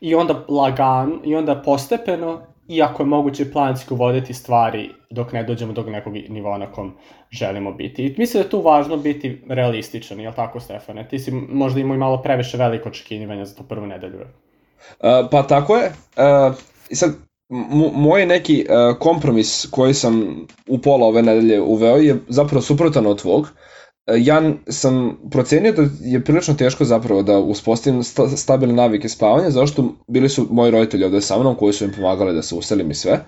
i 0.00 0.14
onda 0.14 0.44
lagan, 0.48 1.20
i 1.24 1.34
onda 1.34 1.62
postepeno 1.62 2.40
i 2.68 2.82
ako 2.82 3.02
je 3.02 3.06
moguće 3.06 3.52
planski 3.52 3.94
uvoditi 3.94 4.34
stvari 4.34 4.90
dok 5.10 5.32
ne 5.32 5.44
dođemo 5.44 5.72
do 5.72 5.82
nekog 5.82 6.12
nivoa 6.12 6.58
na 6.58 6.72
kom 6.72 6.94
želimo 7.30 7.72
biti. 7.72 8.06
I 8.06 8.14
mislim 8.18 8.40
da 8.40 8.46
je 8.46 8.50
tu 8.50 8.60
važno 8.60 8.96
biti 8.96 9.42
realističan, 9.48 10.20
jel 10.20 10.32
tako 10.32 10.60
Stefane? 10.60 11.08
Ti 11.08 11.18
si 11.18 11.30
možda 11.30 11.80
imao 11.80 11.94
i 11.94 11.98
malo 11.98 12.22
previše 12.22 12.56
veliko 12.56 12.88
očekivanja 12.88 13.44
za 13.44 13.56
tu 13.56 13.62
prvu 13.62 13.86
nedelju. 13.86 14.20
Uh, 14.20 14.26
pa 15.30 15.42
tako 15.42 15.76
je. 15.76 15.92
Uh, 16.16 16.54
sad, 16.92 17.14
moj 17.94 18.26
neki 18.26 18.66
uh, 18.68 18.98
kompromis 18.98 19.66
koji 19.70 19.94
sam 19.94 20.46
u 20.68 20.78
pola 20.78 21.06
ove 21.06 21.22
nedelje 21.22 21.60
uveo 21.62 21.96
je 21.96 22.16
zapravo 22.28 22.62
suprotan 22.62 23.06
od 23.06 23.20
tvog. 23.20 23.40
Uh, 23.40 23.48
ja 24.18 24.42
sam 24.68 25.18
procenio 25.30 25.72
da 25.72 25.82
je 26.00 26.24
prilično 26.24 26.54
teško 26.54 26.84
zapravo 26.84 27.22
da 27.22 27.38
uspostavim 27.38 28.02
sta, 28.02 28.28
stabilne 28.28 28.74
navike 28.74 29.08
spavanja, 29.08 29.50
zašto 29.50 29.94
bili 30.08 30.28
su 30.28 30.46
moji 30.50 30.70
roditelji 30.70 31.04
ovde 31.04 31.20
sa 31.20 31.38
mnom 31.38 31.54
koji 31.54 31.72
su 31.72 31.84
im 31.84 31.92
pomagali 31.96 32.34
da 32.34 32.42
se 32.42 32.54
uselim 32.54 32.90
i 32.90 32.94
sve. 32.94 33.18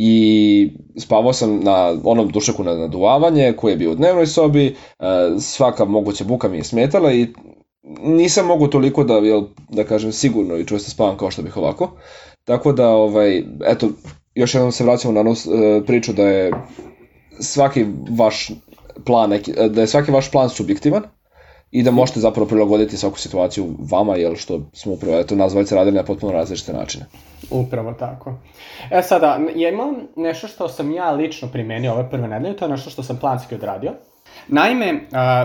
I 0.00 0.72
spavao 0.98 1.32
sam 1.32 1.60
na 1.60 1.94
onom 2.04 2.28
dušaku 2.28 2.64
na 2.64 2.74
naduvavanje 2.74 3.52
koji 3.56 3.72
je 3.72 3.76
bio 3.76 3.92
u 3.92 3.94
dnevnoj 3.94 4.26
sobi, 4.26 4.76
svaka 5.40 5.84
moguća 5.84 6.24
buka 6.24 6.48
mi 6.48 6.56
je 6.56 6.64
smetala 6.64 7.12
i 7.12 7.26
nisam 8.02 8.46
mogu 8.46 8.66
toliko 8.66 9.04
da, 9.04 9.14
jel, 9.14 9.42
da 9.68 9.84
kažem, 9.84 10.12
sigurno 10.12 10.56
i 10.56 10.66
čusto 10.66 10.90
spavam 10.90 11.16
kao 11.16 11.30
što 11.30 11.42
bih 11.42 11.56
ovako. 11.56 11.90
Tako 12.48 12.72
da, 12.72 12.88
ovaj, 12.88 13.42
eto, 13.66 13.88
još 14.34 14.54
jednom 14.54 14.72
se 14.72 14.84
vraćamo 14.84 15.14
na 15.14 15.20
onu 15.20 15.32
e, 15.32 15.84
priču 15.86 16.12
da 16.12 16.22
je 16.22 16.52
svaki 17.40 17.86
vaš 18.18 18.50
plan, 19.06 19.30
neki, 19.30 19.52
da 19.70 19.80
je 19.80 19.86
svaki 19.86 20.10
vaš 20.10 20.30
plan 20.30 20.48
subjektivan 20.48 21.02
i 21.70 21.82
da 21.82 21.90
možete 21.90 22.20
zapravo 22.20 22.48
prilagoditi 22.48 22.96
svaku 22.96 23.18
situaciju 23.18 23.74
vama, 23.90 24.16
jel 24.16 24.34
što 24.34 24.60
smo 24.72 24.92
upravo 24.92 25.18
eto, 25.18 25.36
nazvalice 25.36 25.74
radili 25.74 25.96
na 25.96 26.04
potpuno 26.04 26.32
različite 26.32 26.72
načine. 26.72 27.04
Upravo 27.50 27.92
tako. 27.92 28.34
E 28.90 29.02
sada, 29.02 29.38
ja 29.56 29.68
imam 29.68 29.94
nešto 30.16 30.48
što 30.48 30.68
sam 30.68 30.92
ja 30.92 31.10
lično 31.10 31.48
primenio 31.48 31.92
ove 31.92 32.10
prve 32.10 32.28
nedelje, 32.28 32.56
to 32.56 32.64
je 32.64 32.70
nešto 32.70 32.90
što 32.90 33.02
sam 33.02 33.16
planski 33.16 33.54
odradio. 33.54 33.92
Naime, 34.48 35.00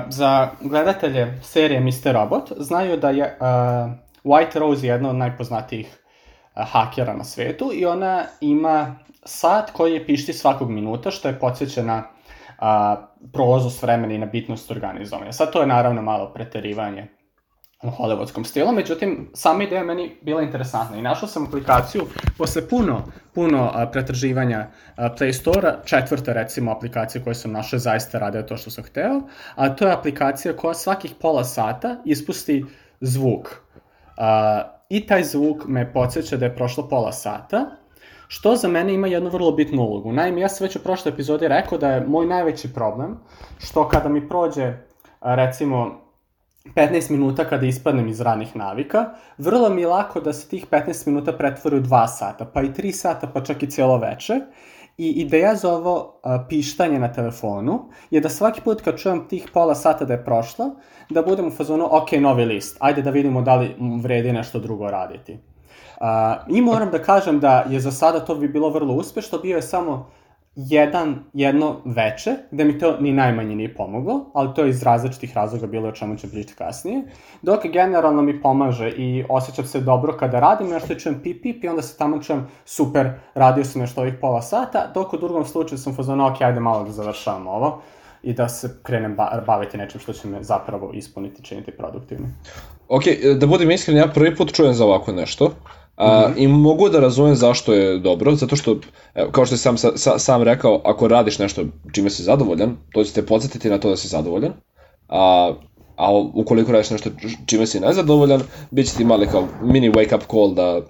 za 0.09 0.49
gledatelje 0.61 1.39
serije 1.41 1.79
Mr. 1.79 2.13
Robot 2.13 2.51
znaju 2.57 2.97
da 2.97 3.09
je 3.09 3.37
White 4.23 4.59
Rose 4.59 4.87
jedna 4.87 5.09
od 5.09 5.15
najpoznatijih 5.15 6.02
hakera 6.55 7.13
na 7.13 7.23
svetu 7.23 7.71
i 7.73 7.85
ona 7.85 8.25
ima 8.41 8.95
sat 9.25 9.71
koji 9.71 9.93
je 9.93 10.05
pišti 10.05 10.33
svakog 10.33 10.69
minuta, 10.69 11.11
što 11.11 11.27
je 11.27 11.39
podsjeća 11.39 11.83
na 11.83 12.03
a, 12.59 12.95
prolaznost 13.33 13.81
vremena 13.81 14.13
i 14.13 14.17
na 14.17 14.25
bitnost 14.25 14.71
organizovanja. 14.71 15.31
Sad 15.31 15.51
to 15.51 15.61
je 15.61 15.67
naravno 15.67 16.01
malo 16.01 16.33
preterivanje 16.33 17.07
u 17.83 17.87
hollywoodskom 17.87 18.43
stilu, 18.43 18.71
međutim, 18.71 19.29
sama 19.33 19.63
ideja 19.63 19.83
meni 19.83 20.17
bila 20.21 20.41
interesantna 20.41 20.97
i 20.97 21.01
našao 21.01 21.29
sam 21.29 21.47
aplikaciju 21.47 22.05
posle 22.37 22.69
puno, 22.69 23.01
puno 23.33 23.71
a, 23.73 23.87
pretraživanja 23.87 24.67
a, 24.95 25.09
Play 25.09 25.33
Store-a, 25.33 25.85
četvrta 25.85 26.33
recimo 26.33 26.71
aplikacija 26.71 27.23
koju 27.23 27.35
sam 27.35 27.51
našao 27.51 27.79
zaista 27.79 28.19
radio 28.19 28.41
to 28.41 28.57
što 28.57 28.71
sam 28.71 28.83
hteo, 28.83 29.21
a 29.55 29.69
to 29.69 29.87
je 29.87 29.93
aplikacija 29.93 30.55
koja 30.55 30.73
svakih 30.73 31.13
pola 31.21 31.43
sata 31.43 31.95
ispusti 32.05 32.65
zvuk. 33.01 33.49
A, 34.17 34.72
I 34.93 34.99
taj 35.07 35.23
zvuk 35.23 35.63
me 35.67 35.93
podsjeća 35.93 36.37
da 36.37 36.45
je 36.45 36.55
prošlo 36.55 36.87
pola 36.89 37.11
sata 37.11 37.65
što 38.27 38.55
za 38.55 38.67
mene 38.67 38.93
ima 38.93 39.07
jednu 39.07 39.29
vrlo 39.29 39.51
bitnu 39.51 39.81
ulogu. 39.81 40.11
Naime, 40.11 40.41
ja 40.41 40.49
sam 40.49 40.65
već 40.65 40.75
u 40.75 40.83
prošloj 40.83 41.13
epizodi 41.13 41.47
rekao 41.47 41.77
da 41.77 41.89
je 41.91 42.05
moj 42.07 42.25
najveći 42.25 42.73
problem 42.73 43.17
što 43.57 43.87
kada 43.89 44.09
mi 44.09 44.27
prođe, 44.29 44.73
recimo, 45.21 46.01
15 46.75 47.11
minuta 47.11 47.45
kada 47.45 47.65
ispadnem 47.65 48.07
iz 48.07 48.21
ranih 48.21 48.55
navika, 48.55 49.05
vrlo 49.37 49.69
mi 49.69 49.81
je 49.81 49.87
lako 49.87 50.21
da 50.21 50.33
se 50.33 50.47
tih 50.49 50.67
15 50.71 51.07
minuta 51.07 51.33
pretvori 51.33 51.77
u 51.77 51.81
2 51.81 52.07
sata, 52.07 52.45
pa 52.45 52.61
i 52.61 52.69
3 52.69 52.91
sata, 52.91 53.27
pa 53.33 53.43
čak 53.43 53.63
i 53.63 53.69
cijelo 53.69 53.97
veče. 53.97 54.39
I 54.97 55.09
ideja 55.09 55.55
za 55.55 55.73
ovo 55.73 56.19
a, 56.23 56.45
pištanje 56.49 56.99
na 56.99 57.13
telefonu 57.13 57.79
je 58.11 58.21
da 58.21 58.29
svaki 58.29 58.61
put 58.61 58.81
kad 58.81 58.99
čujem 58.99 59.27
tih 59.27 59.49
pola 59.53 59.75
sata 59.75 60.05
da 60.05 60.13
je 60.13 60.25
prošlo, 60.25 60.75
da 61.09 61.21
budem 61.21 61.47
u 61.47 61.51
fazonu, 61.51 61.87
ok, 61.91 62.11
novi 62.11 62.45
list, 62.45 62.77
ajde 62.79 63.01
da 63.01 63.09
vidimo 63.09 63.41
da 63.41 63.55
li 63.55 63.75
vredi 64.01 64.33
nešto 64.33 64.59
drugo 64.59 64.91
raditi. 64.91 65.33
Uh, 65.33 66.57
I 66.57 66.61
moram 66.61 66.91
da 66.91 67.01
kažem 67.01 67.39
da 67.39 67.65
je 67.69 67.79
za 67.79 67.91
sada 67.91 68.19
to 68.19 68.35
bi 68.35 68.47
bilo 68.47 68.69
vrlo 68.69 68.93
uspešno, 68.93 69.37
bio 69.37 69.55
je 69.55 69.61
samo 69.61 70.09
jedan, 70.55 71.23
jedno 71.33 71.81
veče, 71.85 72.35
gde 72.51 72.63
mi 72.63 72.79
to 72.79 72.97
ni 72.99 73.11
najmanje 73.11 73.55
nije 73.55 73.75
pomoglo, 73.75 74.31
ali 74.33 74.53
to 74.55 74.63
je 74.63 74.69
iz 74.69 74.83
različitih 74.83 75.35
razloga 75.35 75.67
bilo 75.67 75.89
o 75.89 75.91
čemu 75.91 76.17
ću 76.17 76.29
pričati 76.31 76.55
kasnije, 76.57 77.01
dok 77.41 77.65
generalno 77.65 78.21
mi 78.21 78.41
pomaže 78.41 78.89
i 78.89 79.25
osjećam 79.29 79.65
se 79.65 79.79
dobro 79.79 80.17
kada 80.17 80.39
radim 80.39 80.69
nešto 80.69 80.95
čujem 80.95 81.19
pip 81.23 81.43
pip 81.43 81.63
i 81.63 81.67
onda 81.67 81.81
se 81.81 81.97
tamo 81.97 82.23
čujem 82.23 82.47
super, 82.65 83.09
radio 83.35 83.65
sam 83.65 83.81
nešto 83.81 84.01
ovih 84.01 84.13
pola 84.21 84.41
sata, 84.41 84.91
dok 84.93 85.13
u 85.13 85.17
drugom 85.17 85.45
slučaju 85.45 85.79
sam 85.79 85.95
fazon, 85.95 86.21
ok, 86.21 86.41
ajde 86.41 86.59
malo 86.59 86.83
da 86.83 86.91
završavam 86.91 87.47
ovo 87.47 87.81
i 88.23 88.33
da 88.33 88.49
se 88.49 88.79
krenem 88.83 89.15
baviti 89.47 89.77
nečim 89.77 89.99
što 89.99 90.13
će 90.13 90.27
me 90.27 90.43
zapravo 90.43 90.91
ispuniti, 90.93 91.43
činiti 91.43 91.71
produktivno. 91.71 92.27
Ok, 92.87 93.03
da 93.39 93.47
budem 93.47 93.71
iskren, 93.71 93.97
ja 93.97 94.07
prvi 94.07 94.35
put 94.35 94.53
čujem 94.53 94.73
za 94.73 94.85
ovako 94.85 95.11
nešto. 95.11 95.51
A, 95.95 96.27
mm 96.27 96.33
-hmm. 96.33 96.43
I 96.43 96.47
mogu 96.47 96.89
da 96.89 96.99
razumem 96.99 97.35
zašto 97.35 97.73
je 97.73 97.99
dobro, 97.99 98.35
zato 98.35 98.55
što, 98.55 98.77
evo, 99.15 99.31
kao 99.31 99.45
što 99.45 99.57
sam 99.57 99.77
sa, 99.77 100.19
sam 100.19 100.43
rekao, 100.43 100.81
ako 100.85 101.07
radiš 101.07 101.39
nešto 101.39 101.63
čime 101.91 102.09
si 102.09 102.23
zadovoljan, 102.23 102.77
to 102.93 103.03
će 103.03 103.13
te 103.13 103.25
podsjetiti 103.25 103.69
na 103.69 103.77
to 103.77 103.89
da 103.89 103.97
si 103.97 104.07
zadovoljan, 104.07 104.53
a, 105.09 105.53
a 105.95 106.11
ukoliko 106.33 106.71
radiš 106.71 106.89
nešto 106.89 107.09
čime 107.45 107.67
si 107.67 107.79
nezadovoljan, 107.79 108.41
bit 108.71 108.87
će 108.87 108.97
ti 108.97 109.05
mali 109.05 109.27
kao 109.27 109.47
mini 109.61 109.91
wake 109.91 110.15
up 110.15 110.23
call 110.31 110.53
da 110.53 110.81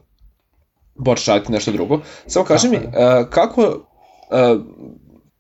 počneš 1.05 1.27
raditi 1.27 1.51
nešto 1.51 1.72
drugo. 1.72 2.00
Samo 2.27 2.45
kaži 2.45 2.69
mi, 2.69 2.77
a, 2.77 3.25
kako, 3.29 3.79
a, 4.31 4.57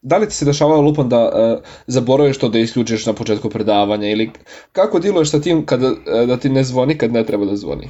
da 0.03 0.17
li 0.17 0.27
ti 0.27 0.35
se 0.35 0.45
dešavao 0.45 0.81
lupom 0.81 1.09
da 1.09 1.23
uh, 1.25 1.63
zaboraviš 1.87 2.37
to 2.37 2.49
da 2.49 2.59
isključiš 2.59 3.05
na 3.05 3.13
početku 3.13 3.49
predavanja 3.49 4.09
ili 4.09 4.31
kako 4.71 4.99
diluješ 4.99 5.31
sa 5.31 5.41
tim 5.41 5.65
kada, 5.65 5.87
uh, 5.87 6.27
da 6.27 6.37
ti 6.37 6.49
ne 6.49 6.63
zvoni 6.63 6.97
kad 6.97 7.13
ne 7.13 7.23
treba 7.25 7.45
da 7.45 7.55
zvoni? 7.55 7.89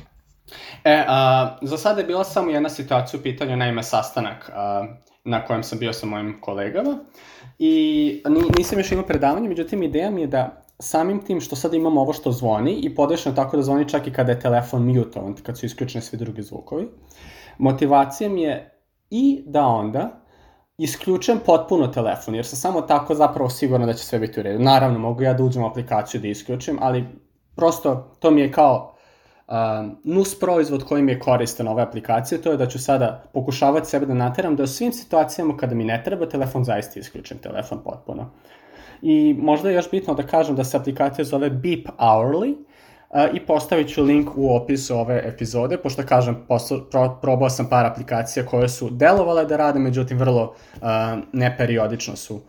E, 0.84 1.04
a, 1.08 1.58
za 1.62 1.78
sada 1.78 2.02
je 2.02 2.08
bila 2.08 2.24
samo 2.24 2.52
jedna 2.52 2.70
situacija 2.70 3.20
u 3.20 3.24
pitanju, 3.24 3.58
naime 3.58 3.84
sastanak 3.84 4.52
a, 4.54 4.86
na 5.24 5.46
kojem 5.46 5.64
sam 5.64 5.80
bio 5.80 5.94
sa 5.94 6.06
mojim 6.06 6.42
kolegama 6.42 6.98
i 7.60 8.24
nisam 8.58 8.80
još 8.80 8.92
imao 8.92 9.06
predavanje, 9.06 9.50
međutim 9.50 9.84
ideja 9.84 10.12
mi 10.12 10.22
je 10.22 10.28
da 10.28 10.64
samim 10.80 11.26
tim 11.26 11.42
što 11.42 11.56
sad 11.56 11.74
imamo 11.74 12.02
ovo 12.02 12.14
što 12.14 12.32
zvoni 12.32 12.74
i 12.74 12.96
podešeno 12.96 13.36
tako 13.36 13.58
da 13.58 13.64
zvoni 13.64 13.90
čak 13.90 14.08
i 14.08 14.14
kada 14.14 14.32
je 14.32 14.40
telefon 14.40 14.94
mutovan, 14.94 15.36
kad 15.44 15.58
su 15.60 15.66
isključeni 15.66 16.02
svi 16.02 16.18
drugi 16.18 16.42
zvukovi, 16.42 16.88
motivacija 17.58 18.30
mi 18.30 18.42
je 18.42 18.80
i 19.10 19.44
da 19.46 19.66
onda 19.66 20.24
isključujem 20.78 21.40
potpuno 21.46 21.88
telefon, 21.88 22.36
jer 22.36 22.46
sam 22.46 22.58
samo 22.58 22.82
tako 22.82 23.16
zapravo 23.16 23.50
sigurno 23.50 23.86
da 23.86 23.94
će 23.94 24.06
sve 24.06 24.20
biti 24.20 24.40
u 24.40 24.44
redu. 24.44 24.64
Naravno, 24.64 25.00
mogu 25.00 25.22
ja 25.22 25.34
da 25.34 25.44
uđem 25.44 25.64
u 25.64 25.68
aplikaciju 25.68 26.22
da 26.22 26.28
isključim, 26.28 26.78
ali 26.82 27.06
prosto 27.56 28.16
to 28.20 28.32
mi 28.32 28.42
je 28.42 28.52
kao 28.52 28.93
Um, 29.54 29.98
nus 30.04 30.40
proizvod 30.40 30.84
koji 30.84 31.04
mi 31.04 31.12
je 31.12 31.20
koristan 31.20 31.68
ove 31.68 31.82
aplikacije, 31.84 32.42
to 32.42 32.52
je 32.52 32.58
da 32.58 32.68
ću 32.68 32.80
sada 32.80 33.24
pokušavati 33.34 33.90
sebe 33.90 34.06
da 34.06 34.14
nateram 34.14 34.56
da 34.56 34.64
u 34.64 34.68
svim 34.68 34.94
situacijama 34.94 35.58
kada 35.58 35.76
mi 35.76 35.84
ne 35.84 36.02
treba 36.06 36.30
telefon, 36.30 36.64
zaista 36.64 37.00
isključim 37.00 37.38
telefon 37.38 37.80
potpuno. 37.84 38.30
I 39.02 39.36
možda 39.40 39.70
je 39.70 39.76
još 39.76 39.92
bitno 39.92 40.14
da 40.14 40.24
kažem 40.24 40.56
da 40.56 40.64
se 40.64 40.78
aplikacija 40.78 41.26
zove 41.26 41.50
Beep 41.50 41.88
Hourly, 41.98 42.56
i 43.34 43.40
postavit 43.46 43.94
ću 43.94 44.04
link 44.04 44.30
u 44.36 44.56
opisu 44.56 44.96
ove 44.96 45.22
epizode, 45.26 45.78
pošto 45.78 46.04
kažem, 46.06 46.38
poslu, 46.48 46.80
pro, 46.92 47.18
probao 47.22 47.50
sam 47.50 47.70
par 47.70 47.86
aplikacija 47.86 48.46
koje 48.46 48.70
su 48.70 48.90
delovale 48.90 49.46
da 49.46 49.58
rade, 49.58 49.80
međutim 49.80 50.18
vrlo 50.18 50.44
uh, 50.76 50.82
neperiodično 51.34 52.16
su 52.16 52.36
uh, 52.36 52.42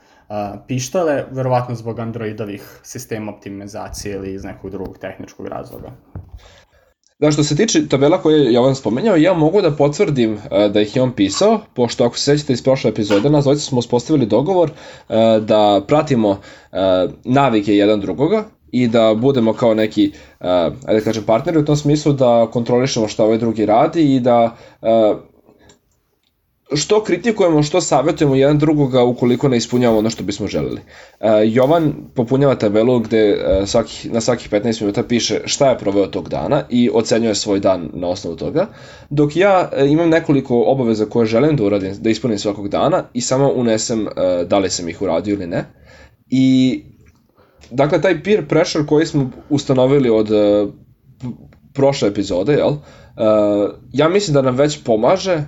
pištale, 0.67 1.25
verovatno 1.31 1.75
zbog 1.75 1.99
Androidovih 1.99 2.81
sistema 2.83 3.33
optimizacije 3.33 4.15
ili 4.15 4.35
iz 4.35 4.45
nekog 4.45 4.71
drugog 4.71 4.99
tehničkog 4.99 5.47
razloga. 5.47 5.91
Da, 7.19 7.31
što 7.31 7.45
se 7.45 7.57
tiče 7.57 7.89
tabela 7.89 8.23
koje 8.23 8.45
je 8.45 8.53
Jovan 8.53 8.75
spomenjao, 8.75 9.17
ja 9.17 9.35
mogu 9.35 9.63
da 9.63 9.71
potvrdim 9.71 10.33
uh, 10.33 10.41
da 10.73 10.81
ih 10.81 10.97
je 10.97 11.03
on 11.03 11.13
pisao, 11.13 11.61
pošto 11.75 12.05
ako 12.05 12.19
se 12.19 12.25
sećate 12.25 12.53
iz 12.53 12.63
prošle 12.63 12.91
epizode, 12.91 13.31
nas 13.31 13.45
dvojica 13.45 13.65
smo 13.65 13.79
uspostavili 13.79 14.27
dogovor 14.27 14.71
uh, 14.71 15.17
da 15.45 15.81
pratimo 15.87 16.29
uh, 16.31 16.39
navike 17.25 17.77
jedan 17.77 18.01
drugoga 18.01 18.45
i 18.73 18.89
da 18.89 19.15
budemo 19.15 19.53
kao 19.53 19.75
neki, 19.75 20.13
uh, 20.41 20.47
ajde 20.87 20.99
da 20.99 21.05
kažem, 21.05 21.25
partneri 21.25 21.59
u 21.59 21.65
tom 21.65 21.77
smislu 21.77 22.13
da 22.13 22.49
kontrolišemo 22.53 23.09
šta 23.09 23.25
ovaj 23.25 23.39
drugi 23.39 23.67
radi 23.67 24.15
i 24.15 24.21
da 24.21 24.57
uh, 24.83 24.89
što 26.73 27.05
kritikujemo, 27.05 27.63
što 27.63 27.81
savjetujemo 27.81 28.35
jedan 28.35 28.59
drugoga 28.59 29.03
ukoliko 29.03 29.49
ne 29.49 29.57
ispunjavamo 29.57 29.99
ono 29.99 30.11
što 30.11 30.25
bismo 30.25 30.47
želeli. 30.47 30.81
Uh, 31.21 31.27
Jovan 31.45 31.93
popunjava 32.15 32.55
tabelu 32.55 32.99
gde 32.99 33.33
uh, 33.33 33.69
svaki, 33.69 34.09
na 34.09 34.21
svakih 34.21 34.51
15 34.53 34.81
minuta 34.81 35.03
piše 35.03 35.41
šta 35.45 35.71
je 35.71 35.79
proveo 35.79 36.07
tog 36.07 36.29
dana 36.29 36.63
i 36.71 36.91
ocenjuje 36.95 37.35
svoj 37.35 37.61
dan 37.61 37.91
na 37.93 38.09
osnovu 38.09 38.37
toga, 38.37 38.67
dok 39.11 39.37
ja 39.37 39.71
uh, 39.73 39.91
imam 39.91 40.09
nekoliko 40.09 40.63
obaveza 40.63 41.07
koje 41.07 41.27
želim 41.27 41.57
da 41.57 41.65
uradim, 41.65 41.95
da 42.01 42.11
ispunim 42.11 42.39
svakog 42.39 42.69
dana 42.69 43.05
i 43.13 43.21
samo 43.21 43.53
unesem 43.55 44.07
da 44.47 44.59
li 44.59 44.71
sam 44.71 44.89
ih 44.89 45.03
uradio 45.03 45.33
ili 45.33 45.47
ne. 45.47 45.65
I 46.31 46.83
dakle, 47.71 48.01
taj 48.01 48.23
peer 48.23 48.49
pressure 48.49 48.87
koji 48.87 49.07
smo 49.07 49.31
ustanovili 49.51 50.11
od 50.11 50.29
prošle 51.75 52.09
epizode, 52.09 52.53
jel? 52.53 52.69
Uh, 52.69 52.77
ja 53.93 54.09
mislim 54.09 54.35
da 54.35 54.43
nam 54.43 54.57
već 54.57 54.85
pomaže. 54.85 55.43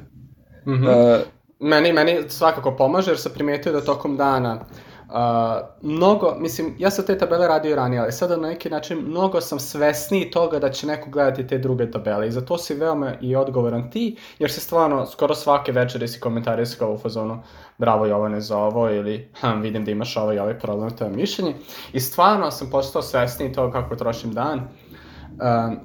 Mm 0.66 0.72
-hmm. 0.72 1.14
uh, 1.14 1.20
meni, 1.60 1.92
meni 1.92 2.16
svakako 2.28 2.76
pomaže 2.76 3.10
jer 3.10 3.18
sam 3.18 3.32
primetio 3.32 3.72
da 3.72 3.80
tokom 3.80 4.16
dana 4.16 4.64
Uh, 5.08 5.12
mnogo, 5.82 6.34
mislim, 6.38 6.74
ja 6.78 6.90
sam 6.90 7.06
te 7.06 7.18
tabele 7.18 7.48
radio 7.48 7.70
i 7.70 7.74
ranije, 7.74 8.00
ali 8.00 8.12
sada 8.12 8.36
na 8.36 8.48
neki 8.48 8.70
način 8.70 8.98
mnogo 8.98 9.40
sam 9.40 9.58
svesniji 9.58 10.30
toga 10.30 10.58
da 10.58 10.70
će 10.70 10.86
neko 10.86 11.10
gledati 11.10 11.46
te 11.46 11.58
druge 11.58 11.90
tabele 11.90 12.28
i 12.28 12.30
za 12.30 12.40
to 12.40 12.58
si 12.58 12.74
veoma 12.74 13.12
i 13.20 13.36
odgovoran 13.36 13.90
ti, 13.90 14.16
jer 14.38 14.50
se 14.50 14.60
stvarno 14.60 15.06
skoro 15.06 15.34
svake 15.34 15.72
večeri 15.72 16.08
si 16.08 16.20
komentarisao 16.20 16.92
u 16.92 16.98
fazonu 16.98 17.42
bravo 17.78 18.06
Jovane 18.06 18.40
za 18.40 18.58
ovo 18.58 18.90
ili 18.90 19.30
hm, 19.40 19.60
vidim 19.60 19.84
da 19.84 19.90
imaš 19.90 20.16
ovaj 20.16 20.38
ovaj 20.38 20.58
problem, 20.58 20.90
to 20.90 21.04
je 21.04 21.10
mišljenje 21.10 21.54
i 21.92 22.00
stvarno 22.00 22.50
sam 22.50 22.70
postao 22.70 23.02
svesniji 23.02 23.52
toga 23.52 23.72
kako 23.72 23.96
trošim 23.96 24.32
dan 24.32 24.58
uh, 24.58 25.78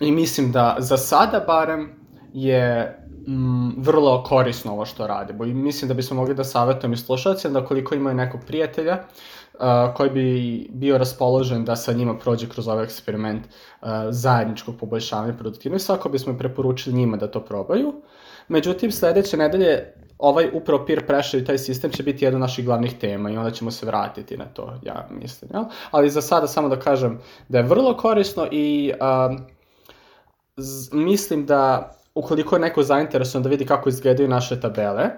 i 0.00 0.12
mislim 0.12 0.52
da 0.52 0.76
za 0.78 0.96
sada 0.96 1.40
barem 1.46 1.92
je 2.32 2.97
mm, 3.28 3.82
vrlo 3.82 4.22
korisno 4.22 4.72
ovo 4.72 4.86
što 4.86 5.06
rade. 5.06 5.32
Bo 5.32 5.44
mislim 5.44 5.88
da 5.88 5.94
bismo 5.94 6.16
mogli 6.16 6.34
da 6.34 6.44
savjetujem 6.44 6.92
i 6.92 6.96
slušalcima 6.96 7.60
da 7.60 7.66
koliko 7.66 7.94
imaju 7.94 8.16
nekog 8.16 8.40
prijatelja 8.46 8.98
uh, 9.54 9.60
koji 9.94 10.10
bi 10.10 10.68
bio 10.72 10.98
raspoložen 10.98 11.64
da 11.64 11.76
sa 11.76 11.92
njima 11.92 12.18
prođe 12.18 12.48
kroz 12.48 12.68
ovaj 12.68 12.84
eksperiment 12.84 13.46
uh, 13.46 13.88
zajedničkog 14.10 14.76
poboljšavanja 14.80 15.34
produktivnosti, 15.34 15.86
svako 15.86 16.08
bismo 16.08 16.38
preporučili 16.38 16.96
njima 16.96 17.16
da 17.16 17.30
to 17.30 17.40
probaju. 17.40 17.94
Međutim, 18.48 18.92
sledeće 18.92 19.36
nedelje 19.36 19.94
ovaj 20.18 20.50
upravo 20.52 20.86
peer 20.86 21.06
pressure 21.06 21.42
i 21.42 21.44
taj 21.44 21.58
sistem 21.58 21.90
će 21.90 22.02
biti 22.02 22.24
jedna 22.24 22.36
od 22.36 22.40
naših 22.40 22.64
glavnih 22.64 22.98
tema 22.98 23.30
i 23.30 23.36
onda 23.36 23.50
ćemo 23.50 23.70
se 23.70 23.86
vratiti 23.86 24.36
na 24.36 24.44
to, 24.44 24.74
ja 24.82 25.08
mislim. 25.10 25.50
Jel? 25.54 25.64
Ali 25.90 26.10
za 26.10 26.22
sada 26.22 26.46
samo 26.46 26.68
da 26.68 26.80
kažem 26.80 27.18
da 27.48 27.58
je 27.58 27.64
vrlo 27.64 27.96
korisno 27.96 28.48
i 28.50 28.92
uh, 29.00 29.40
mislim 30.92 31.46
da 31.46 31.94
ukoliko 32.18 32.56
je 32.56 32.60
neko 32.60 32.82
zainteresovan 32.82 33.42
da 33.42 33.48
vidi 33.48 33.66
kako 33.66 33.88
izgledaju 33.88 34.28
naše 34.28 34.60
tabele, 34.60 35.10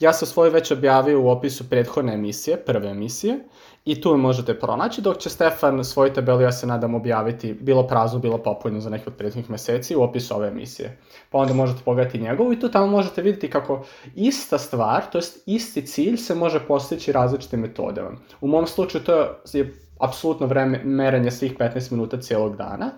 ja 0.00 0.12
sam 0.12 0.28
svoj 0.28 0.50
već 0.50 0.70
objavio 0.70 1.20
u 1.20 1.28
opisu 1.28 1.68
prethodne 1.70 2.14
emisije, 2.14 2.56
prve 2.56 2.88
emisije, 2.88 3.38
i 3.84 4.00
tu 4.00 4.16
možete 4.16 4.54
pronaći, 4.58 5.02
dok 5.02 5.18
će 5.18 5.30
Stefan 5.30 5.84
svoju 5.84 6.12
tabelu, 6.12 6.40
ja 6.40 6.52
se 6.52 6.66
nadam, 6.66 6.94
objaviti 6.94 7.52
bilo 7.54 7.86
prazno, 7.86 8.18
bilo 8.18 8.38
popunjeno 8.38 8.80
za 8.80 8.90
neke 8.90 9.04
od 9.06 9.16
prethodnih 9.16 9.50
meseci 9.50 9.96
u 9.96 10.02
opisu 10.02 10.34
ove 10.34 10.48
emisije. 10.48 10.98
Pa 11.30 11.38
onda 11.38 11.54
možete 11.54 11.80
pogledati 11.84 12.18
njegovu 12.18 12.52
i 12.52 12.60
tu 12.60 12.68
tamo 12.68 12.86
možete 12.86 13.22
vidjeti 13.22 13.50
kako 13.50 13.84
ista 14.14 14.58
stvar, 14.58 15.10
to 15.12 15.18
jest 15.18 15.42
isti 15.46 15.86
cilj 15.86 16.16
se 16.16 16.34
može 16.34 16.60
postići 16.60 17.12
različitim 17.12 17.60
metodama. 17.60 18.10
U 18.40 18.48
mom 18.48 18.66
slučaju 18.66 19.04
to 19.04 19.14
je 19.52 19.74
apsolutno 20.00 20.46
vreme 20.46 20.80
merenje 20.84 21.30
svih 21.30 21.56
15 21.58 21.92
minuta 21.92 22.20
cijelog 22.20 22.56
dana, 22.56 22.90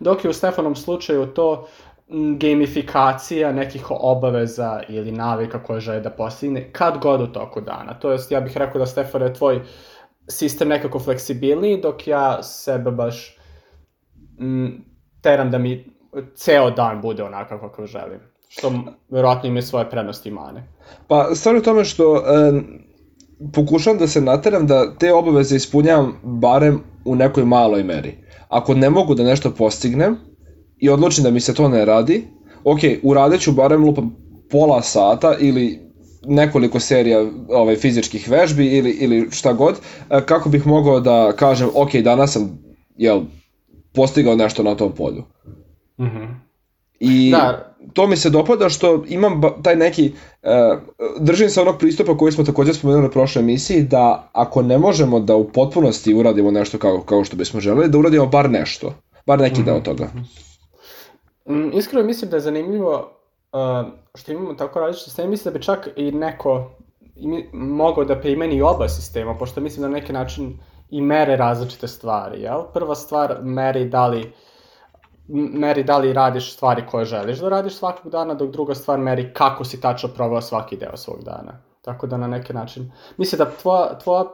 dok 0.00 0.24
je 0.24 0.30
u 0.30 0.32
Stefanom 0.32 0.76
slučaju 0.76 1.26
to 1.26 1.68
gamifikacija 2.38 3.52
nekih 3.52 3.86
obaveza 3.90 4.80
ili 4.88 5.12
navika 5.12 5.62
koje 5.62 5.80
žele 5.80 6.00
da 6.00 6.10
postigne 6.10 6.72
kad 6.72 6.98
god 6.98 7.20
u 7.20 7.26
toku 7.26 7.60
dana. 7.60 7.94
To 7.94 8.12
jest, 8.12 8.30
ja 8.32 8.40
bih 8.40 8.56
rekao 8.56 8.78
da 8.78 8.86
Stefan 8.86 9.22
je 9.22 9.34
tvoj 9.34 9.60
sistem 10.28 10.68
nekako 10.68 10.98
fleksibilniji, 10.98 11.80
dok 11.80 12.06
ja 12.06 12.42
sebe 12.42 12.90
baš 12.90 13.38
m, 14.40 14.84
teram 15.22 15.50
da 15.50 15.58
mi 15.58 15.84
ceo 16.34 16.70
dan 16.70 17.00
bude 17.00 17.24
onako 17.24 17.58
kako 17.58 17.86
želim. 17.86 18.20
Što 18.48 18.72
verovatno 19.08 19.48
ima 19.48 19.62
svoje 19.62 19.90
prednosti 19.90 20.28
i 20.28 20.32
mane. 20.32 20.68
Pa, 21.06 21.34
stvar 21.34 21.56
u 21.56 21.62
tome 21.62 21.84
što 21.84 22.16
e, 22.16 22.20
pokušam 23.54 23.98
da 23.98 24.06
se 24.06 24.20
nateram 24.20 24.66
da 24.66 24.94
te 24.98 25.12
obaveze 25.12 25.56
ispunjavam 25.56 26.20
barem 26.22 26.80
u 27.04 27.14
nekoj 27.14 27.44
maloj 27.44 27.82
meri. 27.82 28.18
Ako 28.48 28.74
ne 28.74 28.90
mogu 28.90 29.14
da 29.14 29.22
nešto 29.22 29.50
postignem, 29.50 30.16
i 30.78 30.90
odlučim 30.90 31.24
da 31.24 31.30
mi 31.30 31.40
se 31.40 31.54
to 31.54 31.68
ne 31.68 31.84
radi, 31.84 32.24
ok, 32.64 32.78
uradit 33.02 33.40
ću 33.40 33.52
barem 33.52 33.84
lupa 33.84 34.02
pola 34.50 34.82
sata 34.82 35.36
ili 35.40 35.88
nekoliko 36.26 36.80
serija 36.80 37.26
ovaj, 37.48 37.76
fizičkih 37.76 38.30
vežbi 38.30 38.66
ili, 38.66 38.90
ili 38.90 39.28
šta 39.30 39.52
god, 39.52 39.74
e, 40.10 40.20
kako 40.26 40.48
bih 40.48 40.66
mogao 40.66 41.00
da 41.00 41.32
kažem, 41.36 41.68
ok, 41.74 41.94
danas 41.94 42.32
sam 42.32 42.58
jel, 42.96 43.20
postigao 43.94 44.36
nešto 44.36 44.62
na 44.62 44.74
tom 44.74 44.92
polju. 44.92 45.22
Mm 45.98 46.04
-hmm. 46.04 46.34
I 47.00 47.30
da. 47.30 47.74
to 47.92 48.06
mi 48.06 48.16
se 48.16 48.30
dopada 48.30 48.68
što 48.68 49.04
imam 49.08 49.42
taj 49.62 49.76
neki, 49.76 50.12
uh, 50.42 50.50
držim 51.20 51.50
se 51.50 51.60
onog 51.60 51.78
pristupa 51.78 52.16
koji 52.16 52.32
smo 52.32 52.44
takođe 52.44 52.74
spomenuli 52.74 53.02
na 53.02 53.10
prošloj 53.10 53.42
emisiji, 53.42 53.82
da 53.82 54.30
ako 54.32 54.62
ne 54.62 54.78
možemo 54.78 55.20
da 55.20 55.36
u 55.36 55.48
potpunosti 55.48 56.14
uradimo 56.14 56.50
nešto 56.50 56.78
kao, 56.78 57.00
kao 57.00 57.24
što 57.24 57.36
bismo 57.36 57.60
želeli, 57.60 57.88
da 57.88 57.98
uradimo 57.98 58.26
bar 58.26 58.50
nešto, 58.50 58.94
bar 59.26 59.38
neki 59.38 59.60
mm 59.60 59.64
-hmm. 59.64 59.66
deo 59.66 59.80
toga. 59.80 60.04
Mm, 60.04 60.18
iskreno 61.72 62.06
mislim 62.06 62.30
da 62.30 62.36
je 62.36 62.40
zanimljivo 62.40 63.10
uh, 63.52 63.92
što 64.14 64.32
imamo 64.32 64.54
tako 64.54 64.80
različite 64.80 65.04
sisteme, 65.04 65.28
mislim 65.28 65.52
da 65.52 65.58
bi 65.58 65.64
čak 65.64 65.88
i 65.96 66.12
neko 66.12 66.70
i 67.16 67.44
mogao 67.52 68.04
da 68.04 68.20
primeni 68.20 68.62
oba 68.62 68.88
sistema, 68.88 69.34
pošto 69.38 69.60
mislim 69.60 69.82
da 69.82 69.88
na 69.88 69.94
neki 69.94 70.12
način 70.12 70.58
i 70.90 71.00
mere 71.00 71.36
različite 71.36 71.88
stvari, 71.88 72.40
jel? 72.40 72.62
Prva 72.74 72.94
stvar 72.94 73.38
meri 73.42 73.84
da 73.84 74.06
li 74.06 74.32
meri 75.28 75.82
da 75.84 75.98
li 75.98 76.12
radiš 76.12 76.52
stvari 76.52 76.86
koje 76.90 77.04
želiš 77.04 77.38
da 77.38 77.48
radiš 77.48 77.74
svakog 77.74 78.12
dana, 78.12 78.34
dok 78.34 78.50
druga 78.50 78.74
stvar 78.74 78.98
meri 78.98 79.32
kako 79.34 79.64
si 79.64 79.80
tačno 79.80 80.08
provao 80.08 80.40
svaki 80.40 80.76
deo 80.76 80.96
svog 80.96 81.24
dana. 81.24 81.62
Tako 81.82 82.06
da 82.06 82.16
na 82.16 82.26
neki 82.26 82.52
način, 82.52 82.92
mislim 83.16 83.38
da 83.38 83.50
tvoja, 83.50 83.98
tvoja, 83.98 84.24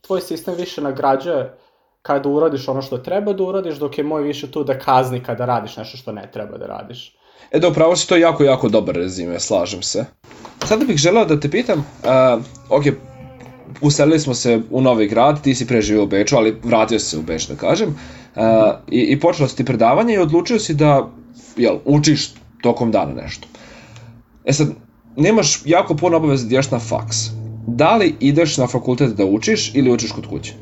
tvoj 0.00 0.20
sistem 0.20 0.54
više 0.54 0.82
nagrađuje 0.82 1.58
kada 2.02 2.28
uradiš 2.28 2.68
ono 2.68 2.82
što 2.82 2.98
treba 2.98 3.32
da 3.32 3.44
uradiš, 3.44 3.76
dok 3.76 3.98
je 3.98 4.04
moj 4.04 4.22
više 4.22 4.50
tu 4.50 4.64
da 4.64 4.78
kazni 4.78 5.22
kada 5.22 5.44
radiš 5.44 5.76
nešto 5.76 5.96
što 5.96 6.12
ne 6.12 6.30
treba 6.32 6.58
da 6.58 6.66
radiš. 6.66 7.16
E 7.50 7.58
da, 7.58 7.68
upravo 7.68 7.96
si 7.96 8.08
to 8.08 8.16
jako, 8.16 8.44
jako 8.44 8.68
dobar 8.68 8.94
rezime, 8.94 9.40
slažem 9.40 9.82
se. 9.82 10.04
Sada 10.64 10.84
bih 10.84 10.96
želeo 10.96 11.24
da 11.24 11.40
te 11.40 11.50
pitam, 11.50 11.78
uh, 11.78 12.42
ok, 12.68 12.84
uselili 13.80 14.20
smo 14.20 14.34
se 14.34 14.60
u 14.70 14.80
novi 14.80 15.08
grad, 15.08 15.42
ti 15.42 15.54
si 15.54 15.66
preživio 15.66 16.02
u 16.02 16.06
Beču, 16.06 16.36
ali 16.36 16.56
vratio 16.64 16.98
si 16.98 17.06
se 17.06 17.18
u 17.18 17.22
Beč, 17.22 17.48
da 17.48 17.54
kažem, 17.54 17.88
uh, 17.88 18.42
i, 18.88 19.00
i 19.00 19.20
počelo 19.20 19.48
si 19.48 19.56
ti 19.56 19.64
predavanje 19.64 20.14
i 20.14 20.18
odlučio 20.18 20.58
si 20.58 20.74
da, 20.74 21.08
jel, 21.56 21.78
učiš 21.84 22.30
tokom 22.62 22.90
dana 22.92 23.12
nešto. 23.22 23.48
E 24.44 24.52
sad, 24.52 24.68
nemaš 25.16 25.62
jako 25.64 25.96
puno 25.96 26.16
obaveza 26.16 26.48
da 26.48 26.54
ideš 26.54 26.70
na 26.70 26.78
faks. 26.78 27.16
Da 27.66 27.96
li 27.96 28.14
ideš 28.20 28.56
na 28.56 28.66
fakultet 28.66 29.10
da 29.10 29.24
učiš 29.24 29.74
ili 29.74 29.92
učiš 29.92 30.12
kod 30.12 30.26
kuće? 30.26 30.54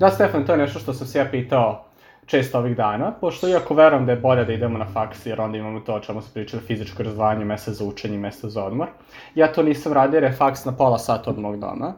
Da, 0.00 0.10
Stefan, 0.10 0.46
to 0.46 0.52
je 0.52 0.58
nešto 0.58 0.78
što 0.78 0.92
sam 0.92 1.06
se 1.06 1.18
ja 1.18 1.24
pitao 1.30 1.84
često 2.26 2.58
ovih 2.58 2.76
dana, 2.76 3.12
pošto 3.20 3.48
iako 3.48 3.74
verujem 3.74 4.06
da 4.06 4.12
je 4.12 4.18
bolje 4.18 4.44
da 4.44 4.52
idemo 4.52 4.78
na 4.78 4.86
faks, 4.92 5.26
jer 5.26 5.40
onda 5.40 5.58
imamo 5.58 5.80
to 5.80 5.94
o 5.94 6.00
čemu 6.00 6.22
se 6.22 6.30
pričali, 6.34 6.62
fizičko 6.62 7.02
razdvajanje, 7.02 7.44
mesta 7.44 7.72
za 7.72 7.84
učenje, 7.84 8.18
mesta 8.18 8.48
za 8.48 8.64
odmor. 8.64 8.88
Ja 9.34 9.52
to 9.52 9.62
nisam 9.62 9.92
radio 9.92 10.16
jer 10.16 10.24
je 10.24 10.32
faks 10.32 10.64
na 10.64 10.72
pola 10.72 10.98
sata 10.98 11.30
od 11.30 11.38
mog 11.38 11.60
doma 11.60 11.92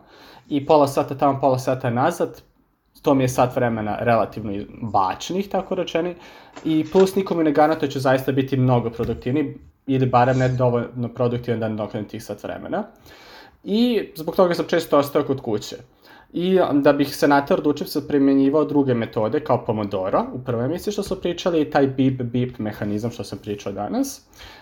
i 0.49 0.67
pola 0.67 0.89
sata 0.89 1.15
tamo, 1.15 1.41
pola 1.41 1.59
sata 1.59 1.91
nazad, 1.91 2.43
to 3.03 3.15
mi 3.15 3.25
je 3.25 3.29
sat 3.29 3.57
vremena 3.57 3.97
relativno 4.01 4.65
bačnih, 4.83 5.49
tako 5.49 5.75
rečeni, 5.75 6.15
i 6.65 6.85
plus 6.93 7.15
nikome 7.15 7.45
ne 7.45 7.53
garantuje 7.53 7.89
da 7.89 7.93
ću 7.93 8.01
zaista 8.01 8.33
biti 8.33 8.57
mnogo 8.57 8.91
produktivni, 8.91 9.59
ili 9.87 10.07
barem 10.07 10.39
ne 10.39 10.49
dovoljno 10.49 11.09
produktivan 11.15 11.61
da 11.61 11.69
nadoknem 11.69 12.05
tih 12.05 12.25
sat 12.25 12.43
vremena. 12.43 12.85
I 13.65 14.09
zbog 14.17 14.37
toga 14.37 14.55
sam 14.55 14.67
često 14.67 14.99
ostao 14.99 15.23
kod 15.23 15.41
kuće. 15.41 15.77
I 16.33 16.59
da 16.73 16.93
bih 16.93 17.17
se 17.17 17.29
nater 17.29 17.61
da 17.61 17.71
učim 17.71 17.87
se 17.87 18.09
primjenjivao 18.09 18.65
druge 18.65 18.95
metode 18.95 19.41
kao 19.41 19.65
Pomodoro, 19.65 20.25
u 20.33 20.45
prvoj 20.45 20.65
emisiji 20.65 20.93
što 20.93 21.03
su 21.03 21.21
pričali, 21.21 21.71
taj 21.71 21.87
bip 21.87 22.23
bip 22.23 22.59
mehanizam 22.59 23.11
što 23.11 23.25
sam 23.25 23.39
pričao 23.39 23.73
danas, 23.73 24.21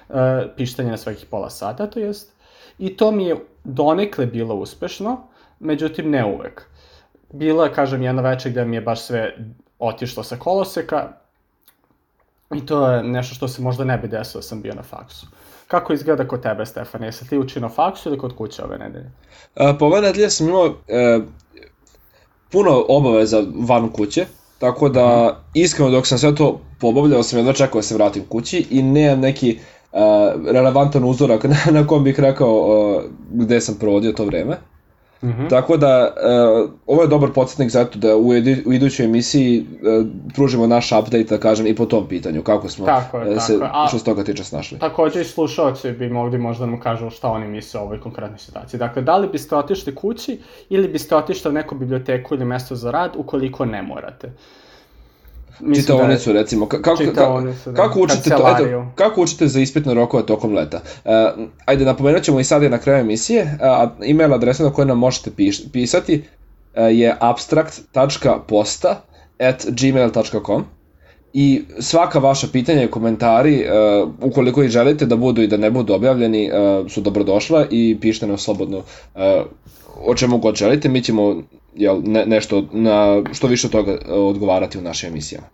uh, 0.09 0.17
pištanje 0.57 0.91
na 0.91 0.97
svakih 0.97 1.27
pola 1.31 1.51
sata, 1.51 1.87
to 1.87 2.01
jest. 2.01 2.33
I 2.79 2.97
to 2.97 3.11
mi 3.13 3.25
je 3.25 3.37
donekle 3.65 4.27
bilo 4.27 4.55
uspešno, 4.55 5.21
međutim 5.61 6.11
ne 6.11 6.25
uvek. 6.25 6.67
Bilo 7.33 7.65
je, 7.65 7.73
kažem, 7.73 8.03
jedno 8.03 8.23
veče 8.23 8.51
gde 8.51 8.65
mi 8.65 8.77
je 8.77 8.81
baš 8.81 9.01
sve 9.01 9.37
otišlo 9.79 10.23
sa 10.23 10.37
koloseka 10.37 11.09
i 12.55 12.67
to 12.67 12.91
je 12.91 13.03
nešto 13.03 13.35
što 13.35 13.49
se 13.49 13.63
možda 13.63 13.85
ne 13.85 13.99
bi 13.99 14.09
desilo 14.09 14.39
da 14.39 14.43
sam 14.43 14.63
bio 14.63 14.75
na 14.75 14.83
faksu. 14.83 15.27
Kako 15.67 15.93
izgleda 15.93 16.29
kod 16.29 16.43
tebe, 16.43 16.67
Stefan? 16.67 17.05
Jesi 17.05 17.29
ti 17.29 17.39
učio 17.39 17.63
na 17.63 17.69
faksu 17.69 18.09
ili 18.09 18.19
kod 18.19 18.37
kuće 18.37 18.65
ove 18.65 18.79
nedelje? 18.79 19.11
A, 19.55 19.77
pa 19.79 19.85
ove 19.85 20.01
nedelje 20.01 20.31
sam 20.31 20.49
imao 20.49 20.75
e, 20.89 21.21
puno 22.53 22.85
obaveza 22.89 23.45
van 23.55 23.89
kuće, 23.89 24.27
tako 24.59 24.89
da 24.89 25.37
iskreno 25.55 25.91
dok 25.91 26.07
sam 26.07 26.19
sve 26.19 26.35
to 26.35 26.61
pobavljao 26.81 27.23
sam 27.23 27.39
jedno 27.39 27.53
čekao 27.53 27.79
da 27.79 27.83
se 27.83 27.95
vratim 27.95 28.23
kući 28.29 28.67
i 28.71 28.83
nemam 28.83 29.21
neki 29.21 29.59
uh, 29.93 29.99
relevantan 30.53 31.05
uzorak 31.05 31.45
na, 31.53 31.57
na 31.71 31.87
kom 31.87 32.05
bih 32.05 32.21
rekao 32.21 32.55
uh, 32.57 33.03
gde 33.33 33.61
sam 33.61 33.75
provodio 33.75 34.13
to 34.13 34.25
vreme. 34.25 34.57
Mm 35.23 35.29
-hmm. 35.29 35.51
Tako 35.51 35.77
da, 35.77 36.15
uh, 36.65 36.71
ovo 36.87 37.03
je 37.03 37.09
dobar 37.09 37.31
podsjetnik 37.35 37.71
zato 37.71 37.99
da 37.99 38.17
u, 38.17 38.35
edi, 38.35 38.63
u 38.67 38.73
idućoj 38.73 39.07
emisiji 39.07 39.61
uh, 39.61 40.07
pružimo 40.35 40.67
naš 40.67 40.93
update, 40.93 41.25
da 41.25 41.39
kažem, 41.39 41.67
i 41.67 41.77
po 41.77 41.87
tom 41.87 42.09
pitanju, 42.09 42.43
kako 42.43 42.69
smo 42.69 42.87
tako 42.87 43.19
je, 43.19 43.37
uh, 43.37 43.43
se, 43.43 43.59
tako 43.59 43.83
je. 43.83 43.89
što 43.89 43.99
se 43.99 44.05
toga 44.05 44.25
tiče 44.25 44.45
snašli. 44.45 44.79
Takođe 44.79 45.21
i 45.21 45.25
slušalci 45.25 45.93
bi 45.93 46.09
mogli 46.09 46.39
možda 46.39 46.65
da 46.65 46.71
mu 46.71 46.81
kažu 46.81 47.11
šta 47.11 47.29
oni 47.29 47.49
misle 47.49 47.81
o 47.81 47.83
ovoj 47.83 48.01
konkretnoj 48.01 48.39
situaciji. 48.39 48.79
Dakle, 48.79 49.03
da 49.03 49.17
li 49.17 49.29
biste 49.29 49.57
otišli 49.57 49.95
kući 49.95 50.41
ili 50.69 50.89
biste 50.89 51.17
otišli 51.17 51.51
u 51.51 51.55
neku 51.55 51.75
biblioteku 51.75 52.35
ili 52.35 52.45
mesto 52.45 52.75
za 52.75 52.91
rad 52.91 53.13
ukoliko 53.17 53.65
ne 53.65 53.83
morate. 53.83 54.33
Uh, 55.62 55.75
čitaonicu, 55.75 56.33
da 56.33 56.38
je, 56.38 56.42
recimo. 56.42 56.66
Kako, 56.66 56.96
čitaonicu, 56.96 57.73
da. 57.73 57.83
kako, 57.83 58.01
učite 58.01 58.31
to, 58.31 58.57
eto, 58.59 58.87
kako 58.94 59.23
učite 59.23 59.49
za 59.49 59.61
ispitne 59.61 59.94
rokove 59.94 60.27
tokom 60.27 60.55
leta? 60.55 60.81
Uh, 61.05 61.11
ajde, 61.64 61.85
napomenut 61.85 62.23
ćemo 62.23 62.40
i 62.40 62.44
sad 62.44 62.62
je 62.62 62.70
na 62.70 62.79
kraju 62.79 63.01
emisije. 63.01 63.42
Uh, 63.42 64.09
email 64.11 64.35
adresa 64.35 64.64
na 64.64 64.73
koju 64.73 64.87
nam 64.87 64.99
možete 64.99 65.31
piš, 65.31 65.73
pisati 65.73 66.23
uh, 66.23 66.83
je 66.90 67.16
abstract.posta 67.20 69.03
at 69.38 69.66
gmail.com 69.68 70.64
i 71.33 71.62
svaka 71.79 72.18
vaša 72.18 72.46
pitanja 72.53 72.83
i 72.83 72.90
komentari, 72.90 73.64
uh, 73.64 74.09
ukoliko 74.23 74.62
ih 74.62 74.70
želite 74.70 75.07
da 75.07 75.16
budu 75.16 75.42
i 75.42 75.46
da 75.46 75.57
ne 75.57 75.70
budu 75.70 75.94
objavljeni, 75.94 76.51
uh, 76.51 76.90
su 76.90 77.01
dobrodošla 77.01 77.66
i 77.70 77.99
pišite 78.01 78.27
nam 78.27 78.38
slobodno 78.38 78.79
uh, 78.79 79.23
o 80.05 80.14
čemu 80.14 80.38
god 80.38 80.55
želite, 80.55 80.88
mi 80.88 81.03
ćemo 81.03 81.42
jel, 81.75 82.01
ne, 82.05 82.27
nešto 82.27 82.65
na 82.73 83.23
što 83.33 83.47
više 83.47 83.67
od 83.67 83.73
toga 83.73 83.93
e, 83.93 84.13
odgovarati 84.13 84.79
u 84.79 84.83
našim 84.83 85.11
emisijama. 85.11 85.47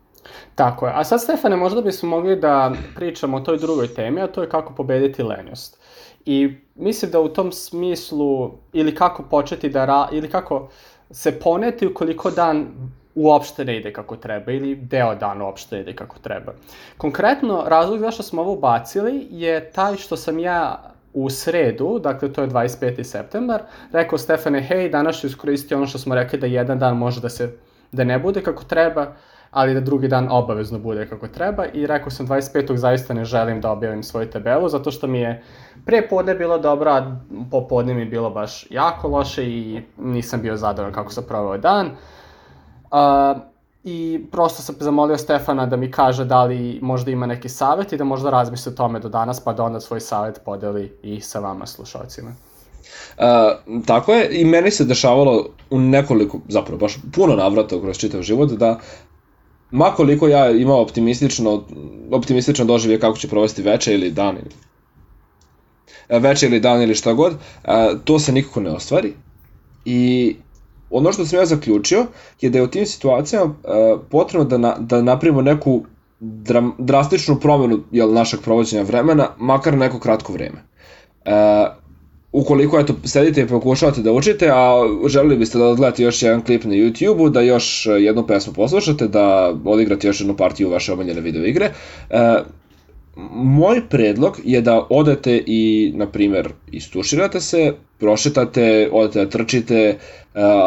Tako 0.54 0.86
je. 0.86 0.92
A 0.96 1.04
sad, 1.04 1.22
Stefane, 1.22 1.56
možda 1.56 1.80
bismo 1.80 2.08
mogli 2.08 2.36
da 2.36 2.72
pričamo 2.94 3.36
o 3.36 3.40
toj 3.40 3.58
drugoj 3.58 3.88
temi, 3.88 4.20
a 4.20 4.26
to 4.26 4.42
je 4.42 4.48
kako 4.48 4.74
pobediti 4.74 5.22
lenjost. 5.22 5.80
I 6.24 6.54
mislim 6.74 7.10
da 7.10 7.20
u 7.20 7.28
tom 7.28 7.52
smislu, 7.52 8.50
ili 8.72 8.94
kako 8.94 9.22
početi 9.22 9.68
da, 9.68 9.84
ra, 9.84 10.08
ili 10.12 10.30
kako 10.30 10.68
se 11.10 11.38
poneti 11.38 11.86
ukoliko 11.86 12.30
dan 12.30 12.66
uopšte 13.14 13.64
ne 13.64 13.76
ide 13.76 13.92
kako 13.92 14.16
treba 14.16 14.52
ili 14.52 14.74
deo 14.74 15.14
dana 15.14 15.44
uopšte 15.44 15.76
ne 15.76 15.82
ide 15.82 15.92
kako 15.96 16.18
treba. 16.18 16.52
Konkretno, 16.96 17.64
razlog 17.66 17.98
zašto 18.00 18.22
smo 18.22 18.42
ovo 18.42 18.52
ubacili 18.52 19.26
je 19.30 19.70
taj 19.72 19.96
što 19.96 20.16
sam 20.16 20.38
ja 20.38 20.90
u 21.16 21.30
sredu, 21.30 21.98
dakle 21.98 22.32
to 22.32 22.42
je 22.42 22.48
25. 22.48 23.02
septembar, 23.02 23.62
rekao 23.92 24.18
Stefane, 24.18 24.60
hej, 24.60 24.88
danas 24.88 25.20
ću 25.20 25.26
iskoristiti 25.26 25.74
ono 25.74 25.86
što 25.86 25.98
smo 25.98 26.14
rekli 26.14 26.38
da 26.38 26.46
jedan 26.46 26.78
dan 26.78 26.96
može 26.96 27.20
da 27.20 27.28
se, 27.28 27.52
da 27.92 28.04
ne 28.04 28.18
bude 28.18 28.42
kako 28.42 28.64
treba, 28.64 29.06
ali 29.50 29.74
da 29.74 29.80
drugi 29.80 30.08
dan 30.08 30.28
obavezno 30.30 30.78
bude 30.78 31.06
kako 31.08 31.28
treba 31.28 31.66
i 31.66 31.86
rekao 31.86 32.10
sam 32.10 32.26
25. 32.26 32.76
zaista 32.76 33.14
ne 33.14 33.24
želim 33.24 33.60
da 33.60 33.70
objavim 33.70 34.02
svoju 34.02 34.30
tabelu 34.30 34.68
zato 34.68 34.90
što 34.90 35.06
mi 35.06 35.20
je 35.20 35.42
pre 35.86 36.08
podne 36.08 36.34
bilo 36.34 36.58
dobro, 36.58 36.90
a 36.90 37.16
popodne 37.50 37.94
mi 37.94 38.00
je 38.00 38.06
bilo 38.06 38.30
baš 38.30 38.66
jako 38.70 39.08
loše 39.08 39.44
i 39.44 39.82
nisam 39.98 40.42
bio 40.42 40.56
zadovoljan 40.56 40.94
kako 40.94 41.12
sam 41.12 41.24
proveo 41.28 41.58
dan. 41.58 41.86
Uh, 41.86 43.55
i 43.88 44.20
prosto 44.30 44.62
sam 44.62 44.74
zamolio 44.80 45.18
Stefana 45.18 45.66
da 45.66 45.76
mi 45.76 45.90
kaže 45.90 46.24
da 46.24 46.44
li 46.44 46.78
možda 46.82 47.10
ima 47.10 47.26
neki 47.26 47.48
savjet 47.48 47.92
i 47.92 47.96
da 47.96 48.04
možda 48.04 48.30
razmisli 48.30 48.72
o 48.72 48.74
tome 48.74 49.00
do 49.00 49.08
danas, 49.08 49.40
pa 49.40 49.52
da 49.52 49.64
onda 49.64 49.80
svoj 49.80 50.00
savjet 50.00 50.40
podeli 50.44 50.92
i 51.02 51.20
sa 51.20 51.38
vama 51.38 51.66
slušalcima. 51.66 52.30
Uh, 52.30 53.84
tako 53.86 54.12
je, 54.12 54.40
i 54.40 54.44
meni 54.44 54.70
se 54.70 54.84
dešavalo 54.84 55.46
u 55.70 55.80
nekoliko, 55.80 56.40
zapravo 56.48 56.78
baš 56.78 56.98
puno 57.12 57.36
navrata 57.36 57.80
kroz 57.80 57.98
čitav 57.98 58.22
život, 58.22 58.50
da 58.50 58.78
makoliko 59.70 60.28
ja 60.28 60.50
imao 60.50 60.82
optimistično, 60.82 61.62
optimistično 62.10 62.64
doživlje 62.64 63.00
kako 63.00 63.18
će 63.18 63.28
provesti 63.28 63.62
veče 63.62 63.94
ili 63.94 64.10
dan 64.10 64.36
ili 64.36 66.20
veče 66.20 66.46
ili 66.46 66.60
dan 66.60 66.82
ili 66.82 66.94
šta 66.94 67.12
god, 67.12 67.32
uh, 67.32 67.70
to 68.04 68.18
se 68.18 68.32
nikako 68.32 68.60
ne 68.60 68.70
ostvari. 68.70 69.12
I 69.84 70.36
ono 70.90 71.12
što 71.12 71.26
sam 71.26 71.38
ja 71.38 71.46
zaključio 71.46 72.06
je 72.40 72.50
da 72.50 72.58
je 72.58 72.64
u 72.64 72.68
tim 72.68 72.86
situacijama 72.86 73.44
uh, 73.44 74.00
potrebno 74.10 74.44
da, 74.44 74.58
na, 74.58 74.76
da 74.78 75.02
napravimo 75.02 75.42
neku 75.42 75.84
dram, 76.20 76.72
drastičnu 76.78 77.40
promenu 77.40 77.80
jel, 77.92 78.12
našeg 78.12 78.40
provođenja 78.40 78.82
vremena, 78.82 79.28
makar 79.38 79.76
neko 79.76 79.98
kratko 80.00 80.32
vreme. 80.32 80.62
Uh, 81.26 81.32
ukoliko 82.32 82.78
eto, 82.78 82.94
sedite 83.04 83.42
i 83.42 83.48
pokušavate 83.48 84.02
da 84.02 84.12
učite, 84.12 84.50
a 84.52 84.82
želeli 85.08 85.36
biste 85.36 85.58
da 85.58 85.64
odgledate 85.64 86.02
još 86.02 86.22
jedan 86.22 86.42
klip 86.42 86.64
na 86.64 86.74
YouTube-u, 86.74 87.28
da 87.28 87.40
još 87.40 87.86
jednu 87.86 88.26
pesmu 88.26 88.52
poslušate, 88.52 89.08
da 89.08 89.54
odigrate 89.64 90.06
još 90.06 90.20
jednu 90.20 90.36
partiju 90.36 90.70
vaše 90.70 90.92
omiljene 90.92 91.20
video 91.20 91.44
igre, 91.44 91.70
uh, 92.10 92.16
moj 93.34 93.88
predlog 93.88 94.40
je 94.44 94.60
da 94.60 94.86
odete 94.90 95.42
i, 95.46 95.92
na 95.94 96.10
primer, 96.10 96.48
istuširate 96.72 97.40
se, 97.40 97.72
prošetate, 97.98 98.88
odete 98.92 99.24
da 99.24 99.30
trčite, 99.30 99.98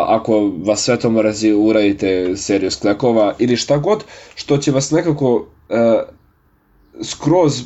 ako 0.07 0.51
vas 0.65 0.83
sve 0.83 0.99
to 0.99 1.09
mrazi, 1.09 1.53
uradite 1.53 2.35
seriju 2.35 2.71
sklekova 2.71 3.35
ili 3.39 3.55
šta 3.55 3.77
god, 3.77 4.03
što 4.35 4.57
će 4.57 4.71
vas 4.71 4.91
nekako 4.91 5.35
uh, 5.35 5.75
skroz 7.03 7.63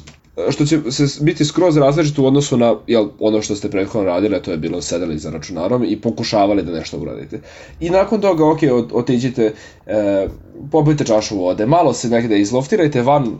što 0.49 0.65
će 0.65 0.91
se 0.91 1.23
biti 1.23 1.45
skroz 1.45 1.77
različito 1.77 2.23
u 2.23 2.25
odnosu 2.25 2.57
na 2.57 2.75
jel, 2.87 3.07
ono 3.19 3.41
što 3.41 3.55
ste 3.55 3.69
prethodno 3.69 4.09
radili, 4.09 4.41
to 4.41 4.51
je 4.51 4.57
bilo 4.57 4.81
sedeli 4.81 5.17
za 5.17 5.29
računarom 5.29 5.83
i 5.87 6.01
pokušavali 6.01 6.63
da 6.63 6.71
nešto 6.71 6.97
uradite. 6.97 7.41
I 7.79 7.89
nakon 7.89 8.21
toga, 8.21 8.45
ok, 8.45 8.59
otiđite, 8.93 9.53
e, 9.85 10.27
popijte 10.71 11.05
čašu 11.05 11.37
vode, 11.37 11.65
malo 11.65 11.93
se 11.93 12.09
negde 12.09 12.39
izloftirajte 12.39 13.01
van 13.01 13.37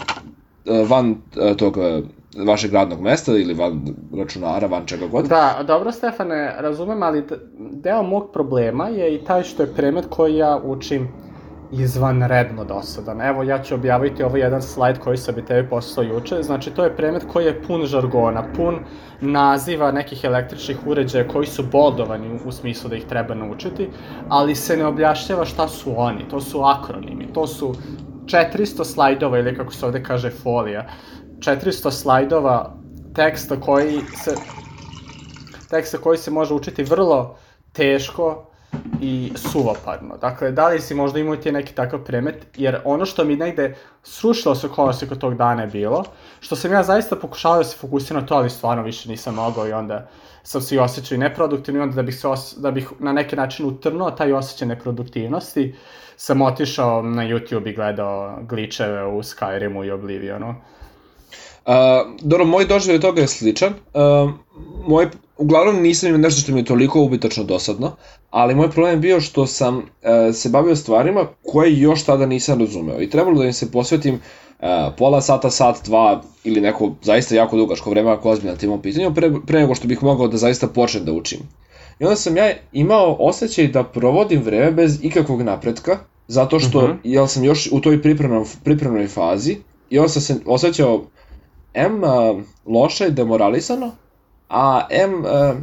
van 0.88 1.16
tog 1.58 1.78
vašeg 2.48 2.74
radnog 2.74 3.02
mesta 3.02 3.32
ili 3.32 3.54
van 3.54 3.82
računara, 4.18 4.68
van 4.68 4.86
čega 4.86 5.08
god. 5.08 5.26
Da, 5.26 5.64
dobro 5.68 5.92
Stefane, 5.92 6.56
razumem, 6.60 7.04
ali 7.04 7.24
deo 7.58 8.04
mog 8.04 8.30
problema 8.34 8.88
je 8.88 9.16
i 9.16 9.24
taj 9.24 9.44
što 9.44 9.64
je 9.64 9.74
premet 9.74 10.06
koji 10.10 10.36
ja 10.36 10.60
učim 10.64 11.08
izvanredno 11.72 12.64
dosadan. 12.64 13.22
Evo, 13.22 13.44
ja 13.44 13.64
ću 13.64 13.76
objaviti 13.76 14.24
ovaj 14.24 14.42
jedan 14.42 14.62
slajd 14.62 15.00
koji 15.00 15.18
sam 15.18 15.36
bi 15.36 15.46
tebi 15.46 15.70
poslao 15.70 16.04
juče. 16.04 16.44
Znači, 16.44 16.72
to 16.72 16.84
je 16.84 16.96
premet 16.96 17.24
koji 17.34 17.46
je 17.46 17.62
pun 17.62 17.86
žargona, 17.86 18.44
pun 18.56 18.80
naziva 19.22 19.92
nekih 19.92 20.24
električnih 20.24 20.78
uređaja 20.88 21.28
koji 21.28 21.48
su 21.48 21.64
bodovani 21.72 22.40
u 22.46 22.52
smislu 22.52 22.90
da 22.90 22.96
ih 22.96 23.06
treba 23.06 23.34
naučiti, 23.34 23.90
ali 24.30 24.56
se 24.56 24.78
ne 24.78 24.86
objašnjava 24.86 25.46
šta 25.46 25.68
su 25.68 25.94
oni. 25.98 26.28
To 26.30 26.42
su 26.42 26.62
akronimi, 26.64 27.34
to 27.34 27.48
su 27.48 27.76
400 28.26 28.84
slajdova 28.84 29.40
ili 29.40 29.56
kako 29.56 29.74
se 29.74 29.86
ovde 29.86 30.04
kaže 30.04 30.30
folija, 30.30 30.88
400 31.40 31.92
slajdova 31.92 32.74
teksta 33.16 33.60
koji 33.60 34.02
se 34.24 34.36
teksta 35.70 35.98
koji 35.98 36.18
se 36.18 36.32
može 36.32 36.54
učiti 36.54 36.84
vrlo 36.84 37.38
teško 37.72 38.46
i 39.02 39.32
suvoparno. 39.36 40.18
Dakle, 40.18 40.52
da 40.52 40.68
li 40.68 40.82
si 40.82 40.96
možda 40.96 41.20
imao 41.20 41.36
ti 41.36 41.52
neki 41.52 41.74
takav 41.76 42.04
premet, 42.04 42.48
jer 42.56 42.82
ono 42.86 43.06
što 43.06 43.24
mi 43.24 43.36
negde 43.36 43.76
srušilo 44.04 44.56
se 44.56 44.70
koloseka 44.70 45.16
tog 45.16 45.36
dana 45.36 45.62
je 45.62 45.68
bilo, 45.68 46.04
što 46.40 46.56
sam 46.56 46.72
ja 46.72 46.84
zaista 46.84 47.16
pokušao 47.16 47.58
da 47.58 47.64
se 47.64 47.78
fokusiram 47.78 48.22
na 48.22 48.28
to, 48.28 48.36
ali 48.36 48.50
stvarno 48.50 48.84
više 48.84 49.10
nisam 49.10 49.36
mogao 49.36 49.68
i 49.68 49.74
onda 49.74 50.08
sam 50.44 50.62
se 50.62 50.76
i 50.76 50.80
osjećao 50.80 51.16
i 51.16 51.20
neproduktivno 51.20 51.80
i 51.80 51.84
onda 51.84 51.96
da 51.96 52.04
bih, 52.04 52.16
se 52.16 52.28
os, 52.28 52.56
da 52.58 52.72
bih 52.72 52.90
na 53.00 53.14
neki 53.14 53.36
način 53.36 53.66
utrnuo 53.66 54.12
taj 54.12 54.34
osjećaj 54.34 54.68
neproduktivnosti, 54.68 55.76
sam 56.16 56.42
otišao 56.42 57.02
na 57.02 57.24
YouTube 57.24 57.70
i 57.70 57.76
gledao 57.76 58.40
gličeve 58.42 59.06
u 59.06 59.24
Skyrimu 59.24 59.86
i 59.86 59.92
Oblivionu. 59.92 60.56
Uh, 61.66 61.74
dobro, 62.22 62.46
moj 62.46 62.66
doživljaj 62.66 63.00
toga 63.00 63.22
je 63.22 63.28
sličan. 63.28 63.74
Uh, 63.74 64.32
moj, 64.88 65.08
uglavnom 65.38 65.82
nisam 65.82 66.10
imao 66.10 66.22
nešto 66.22 66.42
što 66.42 66.52
mi 66.52 66.60
je 66.60 66.66
toliko 66.66 67.02
ubitačno 67.02 67.44
dosadno, 67.44 67.92
ali 68.30 68.56
moj 68.56 68.72
problem 68.72 68.94
je 68.94 68.98
bio 68.98 69.22
što 69.22 69.48
sam 69.48 69.78
uh, 69.78 69.84
se 70.34 70.50
bavio 70.50 70.76
stvarima 70.76 71.26
koje 71.44 71.80
još 71.80 72.04
tada 72.04 72.26
nisam 72.26 72.60
razumeo 72.60 73.02
i 73.02 73.10
trebalo 73.10 73.40
da 73.40 73.46
im 73.46 73.54
se 73.54 73.72
posvetim 73.72 74.16
uh, 74.16 74.68
pola 74.98 75.22
sata, 75.22 75.50
sat, 75.50 75.86
dva 75.86 76.22
ili 76.44 76.62
neko 76.62 76.92
zaista 77.02 77.36
jako 77.36 77.58
dugačko 77.58 77.90
vreme 77.90 78.12
ako 78.12 78.30
ozbiljno 78.30 78.54
na 78.54 78.60
tim 78.60 78.82
pitanju 78.82 79.14
pre, 79.14 79.32
pre 79.48 79.60
nego 79.60 79.76
što 79.76 79.88
bih 79.88 80.04
mogao 80.04 80.28
da 80.28 80.38
zaista 80.38 80.68
počnem 80.68 81.06
da 81.06 81.12
učim. 81.14 81.40
I 82.00 82.04
onda 82.04 82.16
sam 82.16 82.38
ja 82.38 82.52
imao 82.74 83.18
osjećaj 83.20 83.68
da 83.68 83.84
provodim 83.84 84.42
vreme 84.42 84.72
bez 84.72 85.00
ikakvog 85.04 85.42
napretka, 85.42 85.98
zato 86.28 86.60
što 86.60 86.78
uh 86.78 86.84
-huh. 86.84 86.96
jel 87.04 87.28
sam 87.28 87.44
još 87.44 87.70
u 87.72 87.80
toj 87.80 88.02
pripremnoj, 88.02 88.46
pripremnoj 88.64 89.08
fazi 89.08 89.58
i 89.90 90.00
onda 90.00 90.10
sam 90.10 90.22
se 90.22 90.36
osjećao 90.46 91.04
M 91.74 92.04
uh, 92.04 92.42
loše, 92.66 93.10
demoralisano, 93.10 93.92
a 94.50 94.88
M 94.90 95.26
uh, 95.26 95.58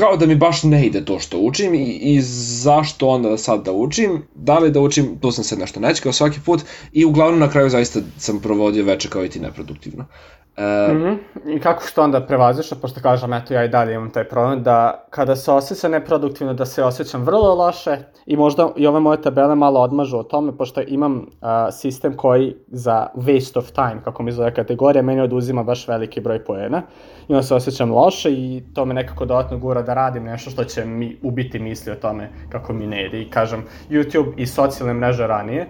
kao 0.00 0.16
da 0.16 0.26
mi 0.26 0.34
baš 0.34 0.62
ne 0.62 0.86
ide 0.86 1.04
to 1.04 1.18
što 1.18 1.38
učim 1.38 1.74
i, 1.74 1.98
i 2.02 2.20
zašto 2.62 3.08
onda 3.08 3.36
sad 3.36 3.64
da 3.64 3.72
učim, 3.72 4.22
da 4.34 4.58
li 4.58 4.70
da 4.70 4.80
učim, 4.80 5.18
tu 5.20 5.30
sam 5.30 5.44
se 5.44 5.56
nešto 5.56 5.80
nečekao 5.80 6.12
svaki 6.12 6.40
put 6.46 6.60
i 6.92 7.04
uglavnom 7.04 7.40
na 7.40 7.50
kraju 7.50 7.70
zaista 7.70 8.00
sam 8.18 8.40
provodio 8.40 8.84
veče 8.84 9.08
kao 9.08 9.24
i 9.24 9.28
ti 9.28 9.40
neproduktivno. 9.40 10.04
E, 10.56 10.92
mm 10.92 10.98
-hmm. 10.98 11.16
I 11.56 11.60
kako 11.60 11.82
što 11.86 12.02
onda 12.02 12.20
prevaziš, 12.26 12.70
pošto 12.82 13.00
kažem, 13.00 13.32
eto 13.32 13.54
ja 13.54 13.64
i 13.64 13.68
dalje 13.68 13.94
imam 13.94 14.10
taj 14.10 14.28
problem, 14.28 14.62
da 14.62 15.06
kada 15.10 15.36
se 15.36 15.52
osjećam 15.52 15.90
neproduktivno, 15.90 16.54
da 16.54 16.66
se 16.66 16.84
osjećam 16.84 17.22
vrlo 17.22 17.54
loše 17.54 17.98
i 18.26 18.36
možda 18.36 18.70
i 18.76 18.86
ove 18.86 19.00
moje 19.00 19.22
tabele 19.22 19.54
malo 19.54 19.80
odmažu 19.80 20.18
o 20.18 20.22
tome, 20.22 20.56
pošto 20.56 20.80
imam 20.86 21.16
uh, 21.16 21.48
sistem 21.72 22.16
koji 22.16 22.56
za 22.66 23.06
waste 23.14 23.58
of 23.58 23.70
time, 23.70 24.00
kako 24.04 24.22
mi 24.22 24.32
zove 24.32 24.54
kategorija, 24.54 25.02
meni 25.02 25.20
oduzima 25.20 25.62
baš 25.62 25.88
veliki 25.88 26.20
broj 26.20 26.44
poena 26.44 26.82
i 27.28 27.32
onda 27.32 27.42
se 27.42 27.54
osjećam 27.54 27.92
loše 27.92 28.32
i 28.32 28.62
to 28.74 28.84
me 28.84 28.94
nekako 28.94 29.24
dodatno 29.24 29.58
gura 29.58 29.82
da 29.82 29.89
radim 29.94 30.24
nešto 30.24 30.50
što 30.50 30.64
će 30.64 30.84
mi 30.84 31.18
ubiti 31.22 31.58
misli 31.58 31.92
o 31.92 31.96
tome 31.96 32.30
kako 32.48 32.72
mi 32.72 32.86
ne 32.86 33.06
ide. 33.06 33.22
I 33.22 33.30
kažem, 33.30 33.64
YouTube 33.90 34.32
i 34.36 34.46
socijalne 34.46 34.94
mreže 34.94 35.26
ranije, 35.26 35.66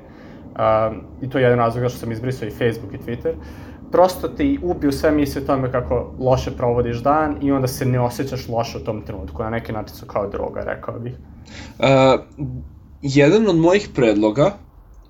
uh, 0.53 0.97
i 1.23 1.31
to 1.31 1.39
je 1.39 1.43
jedan 1.43 1.59
razlog 1.59 1.91
što 1.91 1.99
sam 1.99 2.13
izbrisao 2.13 2.49
i 2.49 2.51
Facebook 2.51 2.95
i 2.95 2.99
Twitter, 2.99 3.33
prosto 3.93 4.29
ti 4.29 4.59
ubiju 4.63 4.93
sve 4.93 5.11
misle 5.11 5.43
o 5.43 5.45
tome 5.45 5.73
kako 5.73 6.15
loše 6.19 6.51
provodiš 6.51 7.03
dan 7.03 7.37
i 7.43 7.53
onda 7.53 7.67
se 7.67 7.87
ne 7.87 8.01
osjećaš 8.01 8.49
loše 8.49 8.79
u 8.79 8.85
tom 8.85 9.03
trenutku. 9.03 9.43
Na 9.43 9.51
neki 9.51 9.73
način 9.73 9.97
su 9.97 10.07
kao 10.07 10.29
droga, 10.29 10.61
rekao 10.65 10.99
bih. 10.99 11.15
Uh, 11.79 11.87
jedan 13.03 13.49
od 13.49 13.57
mojih 13.57 13.89
predloga, 13.95 14.51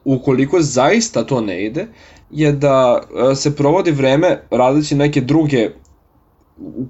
ukoliko 0.05 0.61
zaista 0.61 1.25
to 1.25 1.40
ne 1.40 1.64
ide, 1.64 1.87
je 2.31 2.53
da 2.53 3.01
se 3.35 3.57
provodi 3.57 3.90
vreme 3.90 4.42
radeći 4.51 4.94
neke 4.94 5.20
druge 5.20 5.70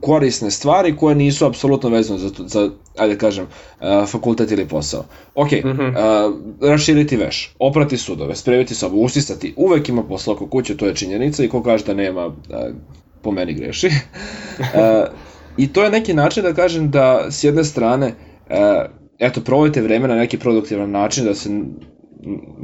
korisne 0.00 0.50
stvari 0.50 0.96
koje 0.96 1.14
nisu 1.14 1.46
apsolutno 1.46 1.90
vezane 1.90 2.18
za, 2.18 2.30
za 2.46 2.70
ajde 2.98 3.18
kažem, 3.18 3.44
uh, 3.44 4.08
fakultet 4.08 4.50
ili 4.50 4.68
posao. 4.68 5.04
Ok, 5.34 5.52
mm 5.52 5.68
-hmm. 5.68 5.90
uh, 5.90 6.34
raširiti 6.70 7.16
veš, 7.16 7.54
oprati 7.58 7.96
sudove, 7.96 8.36
spremiti 8.36 8.74
sobu, 8.74 8.96
usisati, 8.96 9.54
uvek 9.56 9.88
ima 9.88 10.02
posla 10.02 10.32
oko 10.32 10.46
kuće, 10.46 10.76
to 10.76 10.86
je 10.86 10.94
činjenica 10.94 11.44
i 11.44 11.48
ko 11.48 11.62
kaže 11.62 11.84
da 11.84 11.94
nema, 11.94 12.26
uh, 12.26 12.34
po 13.22 13.30
meni 13.30 13.54
greši. 13.54 13.86
uh, 14.58 14.64
I 15.56 15.72
to 15.72 15.84
je 15.84 15.90
neki 15.90 16.14
način 16.14 16.42
da 16.42 16.54
kažem 16.54 16.90
da 16.90 17.26
s 17.30 17.44
jedne 17.44 17.64
strane, 17.64 18.06
uh, 18.06 18.56
eto, 19.18 19.40
provodite 19.40 19.82
vreme 19.82 20.08
na 20.08 20.14
neki 20.14 20.38
produktivan 20.38 20.90
način 20.90 21.24
da 21.24 21.34
se 21.34 21.50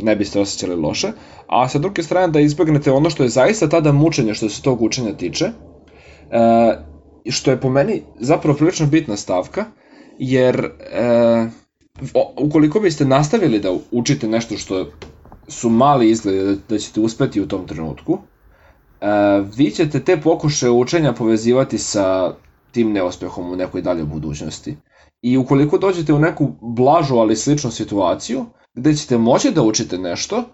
ne 0.02 0.16
biste 0.16 0.40
osjećali 0.40 0.80
loše, 0.80 1.08
a 1.46 1.68
sa 1.68 1.78
druge 1.78 2.02
strane 2.02 2.28
da 2.28 2.40
izbegnete 2.40 2.92
ono 2.92 3.10
što 3.10 3.22
je 3.22 3.28
zaista 3.28 3.68
tada 3.68 3.92
mučenje 3.92 4.34
što 4.34 4.48
se 4.48 4.62
tog 4.62 4.82
učenja 4.82 5.12
tiče, 5.12 5.44
uh, 5.44 6.85
što 7.28 7.50
je 7.50 7.60
po 7.60 7.70
meni 7.70 8.02
zapravo 8.20 8.56
prilično 8.56 8.86
bitna 8.86 9.16
stavka, 9.16 9.64
jer 10.18 10.64
e, 10.64 10.70
ukoliko 12.36 12.80
biste 12.80 13.04
nastavili 13.04 13.60
da 13.60 13.76
učite 13.90 14.28
nešto 14.28 14.56
što 14.56 14.86
su 15.48 15.70
mali 15.70 16.10
izgledi 16.10 16.44
da, 16.44 16.60
da 16.68 16.78
ćete 16.78 17.00
uspeti 17.00 17.40
u 17.40 17.48
tom 17.48 17.66
trenutku, 17.66 18.18
e, 19.00 19.06
vi 19.56 19.70
ćete 19.70 20.00
te 20.00 20.20
pokuše 20.20 20.70
učenja 20.70 21.12
povezivati 21.12 21.78
sa 21.78 22.34
tim 22.72 22.92
neuspehom 22.92 23.50
u 23.52 23.56
nekoj 23.56 23.82
daljoj 23.82 24.04
budućnosti. 24.04 24.76
I 25.22 25.36
ukoliko 25.36 25.78
dođete 25.78 26.12
u 26.12 26.18
neku 26.18 26.52
blažu 26.60 27.16
ali 27.16 27.36
sličnu 27.36 27.70
situaciju, 27.70 28.44
gde 28.74 28.94
ćete 28.94 29.18
moći 29.18 29.50
da 29.50 29.62
učite 29.62 29.98
nešto, 29.98 30.44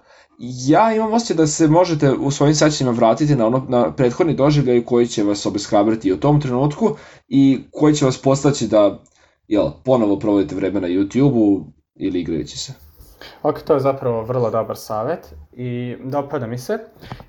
ja 0.45 0.95
imam 0.95 1.13
osjećaj 1.13 1.37
da 1.37 1.47
se 1.47 1.69
možete 1.69 2.13
u 2.13 2.31
svojim 2.31 2.55
sećanjima 2.55 2.97
vratiti 2.97 3.35
na, 3.35 3.47
ono, 3.47 3.67
na 3.69 3.93
prethodni 3.93 4.35
doživljaj 4.35 4.85
koji 4.85 5.07
će 5.07 5.23
vas 5.23 5.47
obeshrabriti 5.47 6.13
u 6.13 6.21
tom 6.21 6.41
trenutku 6.41 6.97
i 7.29 7.61
koji 7.73 7.95
će 7.95 8.05
vas 8.05 8.23
postaći 8.23 8.69
da 8.69 8.99
jel, 9.49 9.71
ponovo 9.85 10.19
provodite 10.19 10.55
vreme 10.55 10.81
na 10.81 10.89
YouTube-u 10.89 11.67
ili 11.95 12.21
igrajući 12.21 12.59
se. 12.59 12.73
Ok, 13.43 13.63
to 13.63 13.75
je 13.75 13.81
zapravo 13.81 14.23
vrlo 14.23 14.51
dobar 14.51 14.77
savet 14.77 15.35
i 15.53 15.97
dopada 16.05 16.47
mi 16.47 16.59
se. 16.59 16.79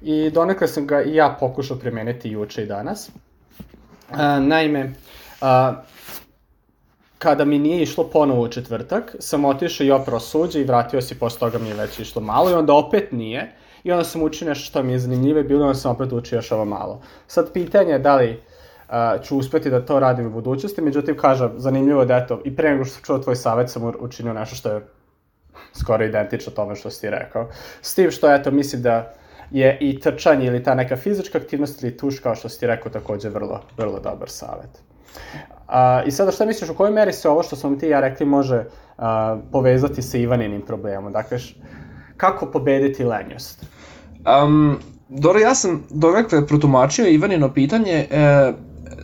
I 0.02 0.30
donekle 0.30 0.68
sam 0.68 0.88
ga 0.88 1.04
i 1.04 1.16
ja 1.16 1.38
pokušao 1.40 1.78
primeniti 1.78 2.30
juče 2.30 2.64
i 2.64 2.66
danas. 2.66 3.10
Uh, 3.10 4.18
naime, 4.42 4.94
kada 7.24 7.46
mi 7.46 7.60
nije 7.60 7.84
išlo 7.84 8.04
ponovo 8.04 8.42
u 8.42 8.48
četvrtak, 8.48 9.16
sam 9.20 9.46
otišao 9.46 9.86
i 9.86 9.92
oprao 9.92 10.20
suđe 10.20 10.62
i 10.62 10.64
vratio 10.64 11.02
se 11.02 11.16
i 11.16 11.18
posle 11.18 11.40
toga 11.40 11.58
mi 11.58 11.70
je 11.70 11.76
već 11.76 12.00
išlo 12.00 12.22
malo 12.22 12.50
i 12.50 12.54
onda 12.54 12.74
opet 12.74 13.12
nije. 13.12 13.52
I 13.84 13.92
onda 13.92 14.04
sam 14.04 14.22
učio 14.24 14.48
nešto 14.48 14.66
što 14.66 14.84
mi 14.84 14.92
je 14.92 15.00
zanimljivo 15.00 15.44
bilo, 15.44 15.66
onda 15.66 15.80
sam 15.80 15.92
opet 15.92 16.12
učio 16.12 16.36
još 16.36 16.52
ovo 16.52 16.66
malo. 16.66 17.02
Sad 17.28 17.54
pitanje 17.54 17.92
je 17.92 18.00
da 18.00 18.16
li 18.16 18.30
uh, 18.90 19.24
ću 19.24 19.38
uspeti 19.38 19.70
da 19.70 19.86
to 19.86 20.00
radim 20.00 20.28
u 20.28 20.30
budućnosti, 20.30 20.82
međutim 20.82 21.18
kažem, 21.18 21.52
zanimljivo 21.58 22.06
da 22.06 22.18
eto, 22.18 22.42
i 22.46 22.56
pre 22.56 22.72
nego 22.72 22.86
što 22.86 22.94
sam 22.94 23.04
čuo 23.04 23.20
tvoj 23.20 23.36
savjet 23.36 23.70
sam 23.70 23.92
učinio 24.00 24.34
nešto 24.34 24.56
što 24.56 24.72
je 24.72 24.82
skoro 25.74 26.06
identično 26.06 26.54
tome 26.54 26.76
što 26.76 26.90
si 26.90 27.10
rekao. 27.10 27.50
S 27.82 27.96
tim 27.96 28.12
što, 28.12 28.34
eto, 28.34 28.52
mislim 28.52 28.82
da 28.82 29.14
je 29.52 29.78
i 29.82 30.00
trčanje 30.00 30.46
ili 30.46 30.64
ta 30.64 30.76
neka 30.76 30.96
fizička 30.96 31.38
aktivnost 31.38 31.84
ili 31.84 31.98
tuš, 31.98 32.20
kao 32.20 32.36
što 32.36 32.50
si 32.50 32.60
ti 32.60 32.68
rekao, 32.68 32.92
takođe 32.92 33.30
vrlo, 33.30 33.62
vrlo 33.78 34.00
dobar 34.00 34.30
savjet. 34.30 34.84
A, 35.74 36.04
I 36.06 36.12
sada 36.12 36.32
šta 36.32 36.46
misliš, 36.46 36.70
u 36.70 36.74
kojoj 36.74 36.92
meri 36.92 37.14
se 37.14 37.30
ovo 37.30 37.44
što 37.44 37.56
smo 37.56 37.76
ti 37.76 37.88
ja 37.88 38.00
rekli 38.00 38.26
može 38.26 38.66
a, 38.98 39.38
povezati 39.52 40.02
sa 40.02 40.18
Ivaninim 40.18 40.62
problemom? 40.62 41.14
Dakle, 41.14 41.40
š, 41.40 41.56
kako 42.18 42.46
pobediti 42.46 43.04
lenjost? 43.04 43.66
Um, 44.44 44.78
dobro, 45.10 45.40
ja 45.40 45.56
sam 45.56 45.84
donekle 45.90 46.48
protumačio 46.48 47.08
Ivanino 47.08 47.54
pitanje 47.54 48.08
e, 48.12 48.54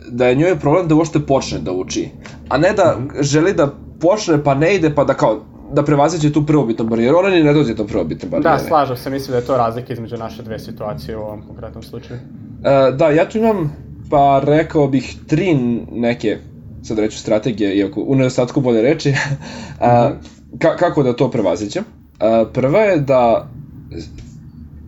da 0.08 0.26
je 0.26 0.34
njoj 0.34 0.58
problem 0.58 0.88
da 0.88 0.94
uopšte 0.94 1.20
počne 1.26 1.58
da 1.58 1.72
uči, 1.72 2.08
a 2.48 2.58
ne 2.58 2.72
da 2.72 2.96
mm 2.98 3.08
-hmm. 3.08 3.22
želi 3.22 3.52
da 3.52 3.72
počne 4.00 4.44
pa 4.44 4.54
ne 4.54 4.74
ide 4.74 4.94
pa 4.94 5.04
da 5.04 5.14
kao 5.14 5.40
da 5.72 5.84
prevaziće 5.84 6.32
tu 6.32 6.46
prvobitnu 6.46 6.84
barijeru, 6.84 7.18
ona 7.18 7.28
ni 7.28 7.42
ne 7.42 7.52
dođe 7.52 7.74
do 7.74 7.84
prvobitne 7.86 8.28
barijere. 8.28 8.56
Da, 8.56 8.68
slažem 8.68 8.96
se, 8.96 9.10
mislim 9.10 9.30
da 9.30 9.36
je 9.36 9.44
to 9.44 9.56
razlika 9.56 9.92
između 9.92 10.16
naše 10.16 10.42
dve 10.42 10.58
situacije 10.58 11.16
u 11.16 11.20
ovom 11.20 11.42
konkretnom 11.46 11.82
slučaju. 11.82 12.20
E, 12.20 12.92
da, 12.92 13.10
ja 13.10 13.28
tu 13.28 13.38
imam, 13.38 13.76
pa 14.10 14.40
rekao 14.44 14.88
bih, 14.88 15.16
tri 15.26 15.54
neke 15.92 16.38
sad 16.82 16.98
reću 16.98 17.18
strategije, 17.18 17.76
iako 17.76 18.00
u 18.00 18.14
nedostatku 18.14 18.60
bolje 18.60 18.82
reči, 18.82 19.12
a, 19.80 20.12
ka, 20.58 20.76
kako 20.76 21.02
da 21.02 21.16
to 21.16 21.30
prevazićem. 21.30 21.84
A, 22.20 22.44
prva 22.52 22.80
je 22.80 22.98
da 22.98 23.48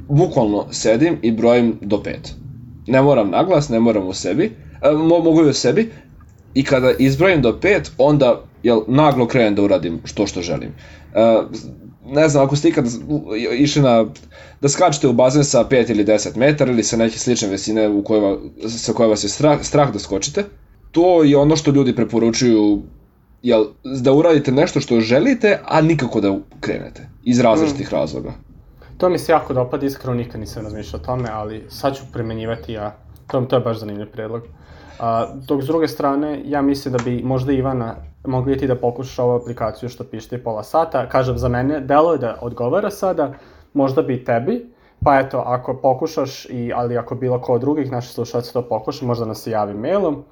bukvalno 0.09 0.67
sedim 0.71 1.19
i 1.23 1.33
brojim 1.33 1.79
do 1.81 2.03
pet. 2.03 2.35
Ne 2.87 3.03
moram 3.03 3.31
naglas, 3.31 3.69
ne 3.69 3.81
moram 3.81 4.09
u 4.09 4.13
sebi, 4.13 4.53
a, 4.81 4.93
mo, 4.93 5.19
mogu 5.19 5.43
i 5.43 5.49
u 5.49 5.53
sebi, 5.53 5.91
i 6.55 6.65
kada 6.65 6.93
izbrojim 6.99 7.43
do 7.43 7.59
pet, 7.61 7.91
onda 7.99 8.45
jel, 8.63 8.81
naglo 8.89 9.27
krenem 9.27 9.55
da 9.55 9.63
uradim 9.63 10.01
što 10.05 10.27
što 10.27 10.43
želim. 10.43 10.75
A, 11.15 11.45
ne 12.07 12.29
znam, 12.29 12.45
ako 12.45 12.57
ste 12.57 12.69
ikad 12.69 12.87
išli 13.59 13.83
na, 13.83 14.07
da 14.61 14.69
skačete 14.69 15.09
u 15.09 15.13
bazen 15.13 15.45
sa 15.45 15.65
5 15.71 15.91
ili 15.91 16.05
10 16.05 16.37
metara 16.37 16.73
ili 16.73 16.83
sa 16.83 16.97
neke 16.97 17.19
slične 17.19 17.49
visine 17.49 17.89
u 17.89 18.05
kojima, 18.05 18.37
sa 18.69 18.93
koje 18.93 19.09
vas 19.09 19.25
je 19.25 19.29
strah, 19.29 19.59
strah 19.63 19.93
da 19.93 19.99
skočite, 19.99 20.45
to 20.93 21.23
je 21.25 21.37
ono 21.37 21.57
što 21.57 21.71
ljudi 21.71 21.97
preporučuju 21.97 22.83
jel, 23.43 23.65
da 24.03 24.13
uradite 24.13 24.53
nešto 24.53 24.81
što 24.81 25.01
želite, 25.01 25.59
a 25.65 25.81
nikako 25.81 26.21
da 26.21 26.39
krenete, 26.61 27.09
iz 27.25 27.41
različitih 27.41 27.93
mm. 27.93 27.95
razloga. 27.95 28.33
To 28.99 29.09
mi 29.09 29.19
se 29.19 29.33
jako 29.33 29.55
dopada, 29.55 29.87
iskreno 29.87 30.15
nikad 30.15 30.41
nisam 30.41 30.65
razmišljao 30.65 31.01
o 31.03 31.05
tome, 31.07 31.29
ali 31.33 31.65
sad 31.69 31.97
ću 31.97 32.03
primenjivati 32.13 32.73
ja. 32.73 32.97
To, 33.27 33.41
to 33.41 33.57
je 33.57 33.61
baš 33.61 33.79
zanimljiv 33.79 34.07
predlog. 34.07 34.43
A, 34.99 35.27
dok 35.49 35.63
s 35.63 35.67
druge 35.67 35.89
strane, 35.89 36.43
ja 36.45 36.63
mislim 36.63 36.93
da 36.93 37.05
bi 37.05 37.23
možda 37.25 37.53
Ivana 37.53 37.97
mogli 38.25 38.59
ti 38.59 38.67
da 38.67 38.77
pokušaš 38.77 39.19
ovu 39.19 39.33
aplikaciju 39.33 39.89
što 39.89 40.05
pišete 40.05 40.43
pola 40.43 40.63
sata. 40.63 41.09
Kažem, 41.09 41.39
za 41.39 41.49
mene 41.49 41.81
delo 41.81 42.13
je 42.13 42.19
da 42.19 42.39
odgovara 42.41 42.91
sada, 42.91 43.35
možda 43.75 44.03
bi 44.03 44.25
tebi, 44.25 44.67
pa 45.05 45.19
eto, 45.19 45.43
ako 45.47 45.75
pokušaš, 45.75 46.45
i, 46.45 46.73
ali 46.75 46.99
ako 46.99 47.15
bilo 47.15 47.41
ko 47.41 47.53
od 47.53 47.61
drugih 47.61 47.91
naših 47.91 48.13
slušalaca 48.13 48.53
to 48.53 48.63
pokuša, 48.63 49.07
možda 49.07 49.25
nas 49.25 49.43
se 49.43 49.51
javi 49.51 49.75
mailom. 49.75 50.25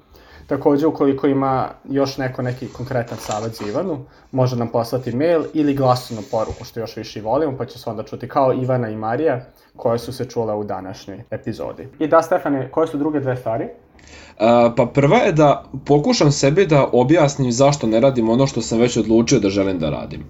Takođe, 0.51 0.87
ukoliko 0.87 1.27
ima 1.27 1.69
još 1.89 2.17
neko 2.17 2.41
neki 2.41 2.67
konkretan 2.67 3.17
savjet 3.17 3.55
za 3.55 3.65
Ivanu, 3.69 4.05
može 4.31 4.55
nam 4.55 4.67
poslati 4.67 5.15
mail 5.15 5.43
ili 5.53 5.73
glasovnu 5.73 6.23
poruku, 6.31 6.63
što 6.63 6.79
još 6.79 6.97
više 6.97 7.21
volimo, 7.21 7.57
pa 7.57 7.65
će 7.65 7.79
se 7.79 7.89
onda 7.89 8.03
čuti 8.03 8.27
kao 8.27 8.53
Ivana 8.53 8.89
i 8.89 8.95
Marija, 8.95 9.45
koje 9.75 9.99
su 9.99 10.13
se 10.13 10.25
čule 10.25 10.53
u 10.55 10.63
današnjoj 10.63 11.23
epizodi. 11.31 11.87
I 11.99 12.07
da, 12.07 12.21
Stefane, 12.21 12.71
koje 12.71 12.87
su 12.87 12.97
druge 12.97 13.19
dve 13.19 13.35
stvari? 13.35 13.63
Uh, 13.63 14.73
pa 14.77 14.85
prva 14.85 15.17
je 15.17 15.31
da 15.31 15.63
pokušam 15.85 16.31
sebi 16.31 16.65
da 16.65 16.89
objasnim 16.91 17.51
zašto 17.51 17.87
ne 17.87 17.99
radim 17.99 18.29
ono 18.29 18.47
što 18.47 18.61
sam 18.61 18.79
već 18.79 18.97
odlučio 18.97 19.39
da 19.39 19.49
želim 19.49 19.79
da 19.79 19.89
radim. 19.89 20.23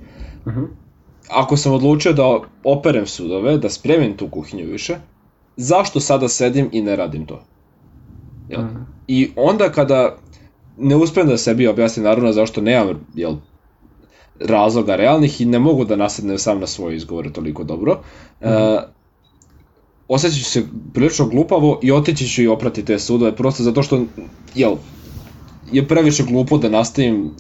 Uh 0.46 0.54
mhm. 0.54 0.60
-huh. 0.60 0.68
Ako 1.30 1.58
sam 1.58 1.74
odlučio 1.74 2.14
da 2.14 2.40
operem 2.64 3.08
sudove, 3.08 3.58
da 3.58 3.70
spremim 3.70 4.18
tu 4.18 4.30
kuhinju 4.30 4.66
više, 4.66 4.96
zašto 5.58 6.00
sada 6.00 6.28
sedim 6.28 6.70
i 6.72 6.82
ne 6.82 6.96
radim 6.96 7.26
to? 7.26 7.42
Jel? 8.52 8.62
-huh. 8.62 8.84
I 9.08 9.32
onda 9.36 9.72
kada 9.72 10.18
ne 10.78 10.96
uspem 10.96 11.28
da 11.28 11.38
sebi 11.38 11.68
objasnim 11.68 12.04
naravno 12.04 12.32
zašto 12.32 12.62
nemam 12.62 13.08
jel, 13.16 13.36
razloga 14.40 14.96
realnih 14.96 15.42
i 15.42 15.46
ne 15.46 15.60
mogu 15.60 15.86
da 15.86 15.96
nasednem 15.96 16.38
sam 16.38 16.60
na 16.60 16.68
svoje 16.68 16.96
izgovore 16.96 17.34
toliko 17.34 17.64
dobro. 17.64 17.94
Mm 17.94 18.46
-hmm. 18.46 18.76
uh, 18.76 18.84
osjećat 20.08 20.40
ću 20.40 20.46
se 20.46 20.64
prilično 20.94 21.28
glupavo 21.28 21.80
i 21.84 21.92
otići 21.92 22.28
ću 22.28 22.42
i 22.42 22.48
oprati 22.48 22.86
te 22.86 23.00
sudove, 23.00 23.36
prosto 23.36 23.64
zato 23.64 23.84
što, 23.84 24.06
jel, 24.56 24.76
je 25.72 25.88
previše 25.88 26.24
glupo 26.24 26.58
da 26.58 26.70
nastavim 26.70 27.32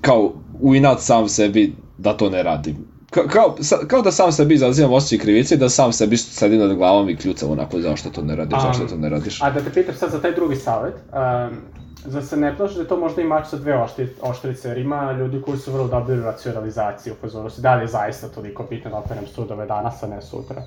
kao 0.00 0.32
u 0.60 0.74
inat 0.74 1.00
sam 1.00 1.28
sebi 1.28 1.72
da 1.98 2.16
to 2.16 2.30
ne 2.30 2.42
radim. 2.42 2.91
Ka, 3.12 3.26
kao, 3.28 3.56
kao 3.86 4.02
da 4.02 4.12
sam 4.12 4.32
sebi 4.32 4.54
izazivam 4.54 4.92
osjećaj 4.92 5.18
krivice 5.18 5.54
i 5.54 5.58
da 5.58 5.68
sam 5.68 5.92
sebi 5.92 6.16
sedim 6.16 6.60
nad 6.60 6.76
glavom 6.76 7.08
i 7.08 7.16
kljucam 7.16 7.50
onako 7.50 7.80
zašto 7.80 8.10
to 8.10 8.22
ne 8.22 8.36
radiš, 8.36 8.58
um, 8.58 8.64
zašto 8.64 8.86
to 8.86 8.96
ne 8.96 9.08
radiš. 9.08 9.42
A 9.42 9.50
da 9.50 9.60
te 9.60 9.72
pitam 9.72 9.94
sad 9.94 10.10
za 10.10 10.20
taj 10.20 10.32
drugi 10.34 10.56
savjet, 10.56 10.94
um, 10.94 11.56
za 12.04 12.22
se 12.22 12.36
ne 12.36 12.56
plaši 12.56 12.78
da 12.78 12.84
to 12.84 12.96
možda 12.96 13.22
i 13.22 13.24
mač 13.24 13.46
sa 13.48 13.56
dve 13.56 13.86
oštrice, 14.22 14.68
jer 14.68 14.78
ima 14.78 15.12
ljudi 15.12 15.42
koji 15.42 15.58
su 15.58 15.72
vrlo 15.72 15.88
dobri 15.88 16.18
u 16.18 16.22
racionalizaciji, 16.22 17.12
upozoru 17.12 17.50
se 17.50 17.62
da 17.62 17.74
li 17.74 17.82
je 17.82 17.88
zaista 17.88 18.28
toliko 18.28 18.66
bitno 18.70 18.90
da 18.90 18.96
operem 18.96 19.26
sudove 19.26 19.66
danas, 19.66 20.02
a 20.02 20.06
ne 20.06 20.22
sutra. 20.22 20.62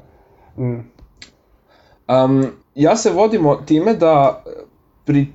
Mm. 0.58 0.80
Um, 2.08 2.46
ja 2.76 2.96
se 2.96 3.12
vodimo 3.12 3.56
time 3.56 3.94
da 3.94 4.44
pri 5.06 5.28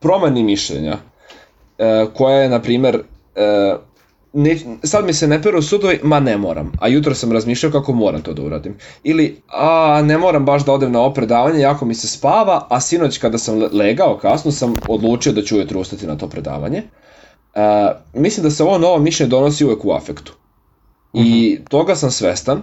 promeni 0.00 0.42
mišljenja, 0.42 0.92
uh, 0.92 2.12
koja 2.14 2.36
je, 2.36 2.48
na 2.48 2.62
primer, 2.62 2.96
uh, 2.96 3.91
ne, 4.32 4.58
sad 4.82 5.04
mi 5.04 5.12
se 5.12 5.28
ne 5.28 5.42
peru 5.42 5.62
sudovi, 5.62 6.00
ma 6.02 6.20
ne 6.20 6.36
moram, 6.36 6.72
a 6.80 6.88
jutro 6.88 7.14
sam 7.14 7.32
razmišljao 7.32 7.72
kako 7.72 7.92
moram 7.92 8.22
to 8.22 8.32
da 8.32 8.42
uradim. 8.42 8.76
Ili, 9.04 9.42
a 9.48 10.02
ne 10.04 10.18
moram 10.18 10.44
baš 10.44 10.64
da 10.64 10.72
odem 10.72 10.92
na 10.92 11.00
ovo 11.00 11.14
predavanje, 11.14 11.60
jako 11.60 11.84
mi 11.84 11.94
se 11.94 12.08
spava, 12.08 12.66
a 12.70 12.80
sinoć 12.80 13.18
kada 13.18 13.38
sam 13.38 13.62
legao 13.72 14.18
kasno 14.18 14.52
sam 14.52 14.74
odlučio 14.88 15.32
da 15.32 15.42
ću 15.42 15.56
ujutro 15.56 15.80
ustati 15.80 16.06
na 16.06 16.18
to 16.18 16.28
predavanje. 16.28 16.82
Uh, 17.54 17.60
mislim 18.14 18.44
da 18.44 18.50
se 18.50 18.62
ovo 18.62 18.78
novo 18.78 18.98
mišljenje 18.98 19.30
donosi 19.30 19.64
uvek 19.64 19.84
u 19.84 19.92
afektu. 19.92 20.32
I 21.12 21.20
uh 21.20 21.26
mhm. 21.26 21.34
-huh. 21.34 21.68
toga 21.68 21.94
sam 21.94 22.10
svestan 22.10 22.62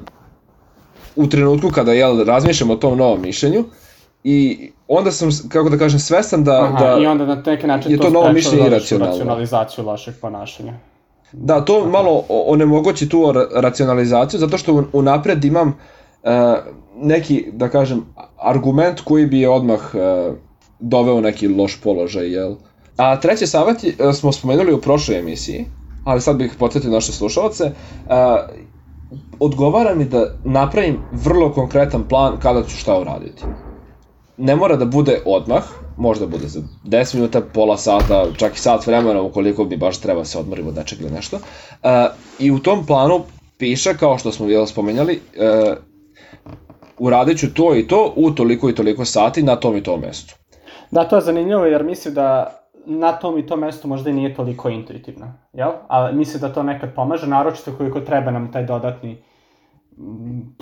u 1.15 1.27
trenutku 1.27 1.69
kada 1.69 1.93
jel, 1.93 2.23
razmišljam 2.23 2.69
o 2.69 2.75
tom 2.75 2.97
novom 2.97 3.21
mišljenju 3.21 3.65
i 4.23 4.71
onda 4.87 5.11
sam, 5.11 5.29
kako 5.49 5.69
da 5.69 5.77
kažem, 5.77 5.99
svestan 5.99 6.43
da, 6.43 6.63
Aha, 6.63 6.85
da 6.85 7.01
i 7.01 7.05
onda 7.05 7.25
na 7.25 7.43
neki 7.45 7.67
način 7.67 7.91
je 7.91 7.97
to, 7.97 8.03
to 8.03 8.09
novo 8.09 8.31
mišljenje 8.31 8.67
iracionalno. 8.67 9.13
racionalizaciju 9.13 9.85
lošeg 9.85 10.13
ponašanja. 10.21 10.73
Da, 11.31 11.65
to 11.65 11.79
Aha. 11.81 11.89
malo 11.89 12.23
onemogući 12.29 13.09
tu 13.09 13.33
racionalizaciju, 13.55 14.39
zato 14.39 14.57
što 14.57 14.83
unapred 14.93 15.45
imam 15.45 15.67
uh, 15.67 16.29
neki, 16.95 17.45
da 17.53 17.69
kažem, 17.69 18.05
argument 18.37 19.01
koji 19.01 19.25
bi 19.25 19.39
je 19.39 19.49
odmah 19.49 19.79
uh, 19.93 20.35
doveo 20.79 21.21
neki 21.21 21.47
loš 21.47 21.81
položaj, 21.81 22.31
jel? 22.31 22.55
A 22.97 23.19
treći 23.19 23.47
savjet 23.47 23.77
uh, 23.83 24.15
smo 24.15 24.31
spomenuli 24.31 24.73
u 24.73 24.81
prošloj 24.81 25.19
emisiji, 25.19 25.65
ali 26.05 26.21
sad 26.21 26.35
bih 26.35 26.55
podsjetio 26.59 26.91
naše 26.91 27.11
slušalce, 27.11 27.63
uh, 27.63 27.71
odgovara 29.39 29.95
mi 29.95 30.05
da 30.05 30.35
napravim 30.43 30.97
vrlo 31.11 31.53
konkretan 31.53 32.03
plan 32.07 32.37
kada 32.39 32.63
ću 32.63 32.77
šta 32.77 32.99
uraditi. 32.99 33.43
Ne 34.37 34.55
mora 34.55 34.75
da 34.75 34.85
bude 34.85 35.21
odmah, 35.25 35.63
možda 35.99 36.25
bude 36.25 36.47
za 36.47 36.61
10 36.85 37.15
minuta, 37.15 37.41
pola 37.53 37.77
sata, 37.77 38.25
čak 38.37 38.55
i 38.55 38.59
sat 38.59 38.87
vremena 38.87 39.21
ukoliko 39.21 39.63
mi 39.63 39.77
baš 39.77 40.01
treba 40.01 40.25
se 40.25 40.39
odmorim 40.39 40.67
od 40.67 40.75
nečeg 40.75 41.01
ili 41.01 41.11
nešto. 41.11 41.35
Uh, 41.37 41.89
I 42.39 42.51
u 42.51 42.59
tom 42.59 42.85
planu 42.85 43.21
piše, 43.57 43.97
kao 43.97 44.17
što 44.17 44.31
smo 44.31 44.47
jel 44.47 44.65
spomenjali, 44.65 45.19
uh, 45.35 45.77
uradit 46.97 47.39
ću 47.39 47.53
to 47.53 47.75
i 47.75 47.87
to 47.87 48.13
u 48.15 48.31
toliko 48.31 48.69
i 48.69 48.75
toliko 48.75 49.05
sati 49.05 49.43
na 49.43 49.55
tom 49.55 49.77
i 49.77 49.83
tom 49.83 49.99
mestu. 49.99 50.35
Da, 50.91 51.03
to 51.03 51.15
je 51.15 51.21
zanimljivo 51.21 51.65
jer 51.65 51.83
mislim 51.83 52.13
da 52.13 52.55
na 52.85 53.11
tom 53.11 53.37
i 53.37 53.47
tom 53.47 53.59
mestu 53.59 53.87
možda 53.87 54.09
i 54.09 54.13
nije 54.13 54.35
toliko 54.35 54.69
intuitivno, 54.69 55.33
jel? 55.53 55.71
Ali 55.87 56.15
mislim 56.15 56.41
da 56.41 56.53
to 56.53 56.63
nekad 56.63 56.95
pomaže, 56.95 57.27
naročito 57.27 57.71
koliko 57.77 57.99
treba 57.99 58.31
nam 58.31 58.51
taj 58.51 58.63
dodatni 58.65 59.23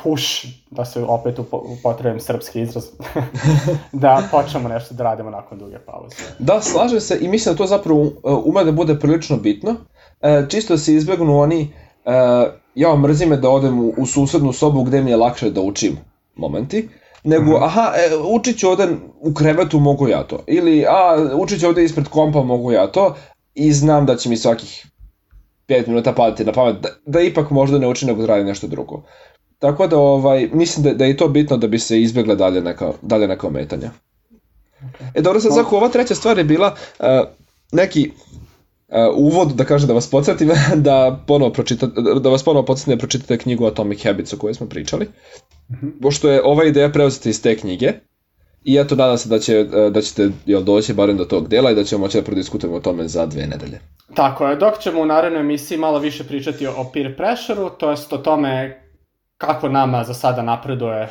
push, 0.03 0.47
da 0.71 0.85
se 0.85 1.03
opet 1.03 1.39
upotrebim 1.79 2.19
srpski 2.19 2.61
izraz, 2.61 2.85
da 3.91 4.23
počnemo 4.31 4.69
nešto 4.69 4.95
da 4.95 5.03
radimo 5.03 5.29
nakon 5.29 5.59
duge 5.59 5.79
pauze. 5.79 6.15
Da, 6.39 6.61
slažem 6.61 6.99
se 6.99 7.17
i 7.21 7.27
mislim 7.27 7.53
da 7.53 7.57
to 7.57 7.65
zapravo 7.65 8.01
uh, 8.01 8.11
ume 8.45 8.63
da 8.63 8.71
bude 8.71 8.99
prilično 8.99 9.37
bitno. 9.37 9.75
E, 10.21 10.45
čisto 10.49 10.73
da 10.73 10.77
se 10.77 10.93
izbegnu 10.93 11.39
oni, 11.39 11.73
e, 12.05 12.11
ja 12.75 12.95
mrzi 12.95 13.25
me 13.25 13.37
da 13.37 13.49
odem 13.49 13.79
u, 13.79 13.93
u 13.97 14.05
susednu 14.05 14.53
sobu 14.53 14.83
gde 14.83 15.01
mi 15.01 15.11
je 15.11 15.17
lakše 15.17 15.49
da 15.49 15.61
učim 15.61 15.97
momenti, 16.35 16.89
nego, 17.23 17.45
mm 17.45 17.53
-hmm. 17.53 17.65
aha, 17.65 17.93
e, 17.95 18.17
učit 18.17 18.59
ću 18.59 18.69
ovde 18.69 18.87
u 19.21 19.33
krevetu, 19.33 19.79
mogu 19.79 20.07
ja 20.07 20.23
to. 20.23 20.43
Ili, 20.47 20.85
a, 20.89 21.29
učit 21.33 21.59
ću 21.59 21.67
ovde 21.67 21.83
ispred 21.83 22.07
kompa, 22.07 22.43
mogu 22.43 22.71
ja 22.71 22.87
to. 22.87 23.15
I 23.55 23.73
znam 23.73 24.05
da 24.05 24.15
će 24.15 24.29
mi 24.29 24.37
svakih 24.37 24.87
5 25.67 25.87
minuta 25.87 26.13
padati 26.13 26.45
na 26.45 26.51
pamet, 26.51 26.75
da, 26.81 26.89
da 27.05 27.21
ipak 27.21 27.49
možda 27.51 27.79
ne 27.79 27.87
učim 27.87 28.07
nego 28.07 28.21
da 28.21 28.27
radim 28.27 28.47
nešto 28.47 28.67
drugo. 28.67 29.03
Tako 29.59 29.87
da 29.87 29.97
ovaj, 29.97 30.49
mislim 30.53 30.83
da, 30.83 30.93
da 30.93 31.05
je 31.05 31.17
to 31.17 31.27
bitno 31.27 31.57
da 31.57 31.67
bi 31.67 31.79
se 31.79 32.01
izbjegle 32.01 32.35
dalje 32.35 32.61
neka, 32.61 32.91
dalje 33.01 33.27
neka 33.27 33.47
ometanja. 33.47 33.91
Okay. 34.81 35.11
E 35.13 35.21
dobro, 35.21 35.39
sad 35.39 35.53
Zako, 35.53 35.77
ova 35.77 35.89
treća 35.89 36.15
stvar 36.15 36.37
je 36.37 36.43
bila 36.43 36.75
uh, 36.99 37.05
neki 37.71 38.11
uh, 38.87 38.95
uvod, 39.15 39.47
da 39.47 39.65
kažem 39.65 39.87
da 39.87 39.93
vas 39.93 40.09
podsjetim, 40.09 40.51
da, 40.75 41.23
ponovo 41.27 41.51
pročita, 41.51 41.87
da 42.21 42.29
vas 42.29 42.43
ponovo 42.43 42.65
podsjetim 42.65 42.93
da 42.93 42.97
pročitate 42.99 43.37
knjigu 43.37 43.65
Atomic 43.65 44.03
Habits 44.03 44.33
o 44.33 44.37
kojoj 44.37 44.53
smo 44.53 44.67
pričali. 44.67 45.05
Mm 45.05 45.73
-hmm. 45.73 46.01
Pošto 46.01 46.29
je 46.29 46.43
ova 46.43 46.65
ideja 46.65 46.89
preuzeta 46.89 47.29
iz 47.29 47.41
te 47.41 47.57
knjige, 47.57 47.93
I 48.63 48.77
eto, 48.77 48.95
nadam 48.95 49.17
se 49.17 49.29
da, 49.29 49.39
će, 49.39 49.53
e, 49.53 49.89
da 49.89 50.01
ćete 50.01 50.29
jel, 50.45 50.63
doći 50.63 50.93
barem 50.93 51.17
do 51.17 51.25
tog 51.25 51.47
dela 51.47 51.71
i 51.71 51.75
da 51.75 51.83
ćemo 51.83 52.01
moći 52.01 52.17
da 52.17 52.23
prodiskutujemo 52.23 52.77
o 52.77 52.81
tome 52.81 53.07
za 53.07 53.25
dve 53.25 53.47
nedelje. 53.47 53.79
Tako 54.15 54.47
je, 54.47 54.55
dok 54.55 54.79
ćemo 54.79 55.01
u 55.01 55.05
narednoj 55.05 55.41
emisiji 55.41 55.77
malo 55.77 55.99
više 55.99 56.23
pričati 56.23 56.67
o 56.67 56.89
peer 56.93 57.17
pressure-u, 57.17 57.69
to 57.69 57.89
jest 57.89 58.13
o 58.13 58.17
tome 58.17 58.81
kako 59.37 59.69
nama 59.69 60.03
za 60.03 60.13
sada 60.13 60.41
napreduje 60.41 61.09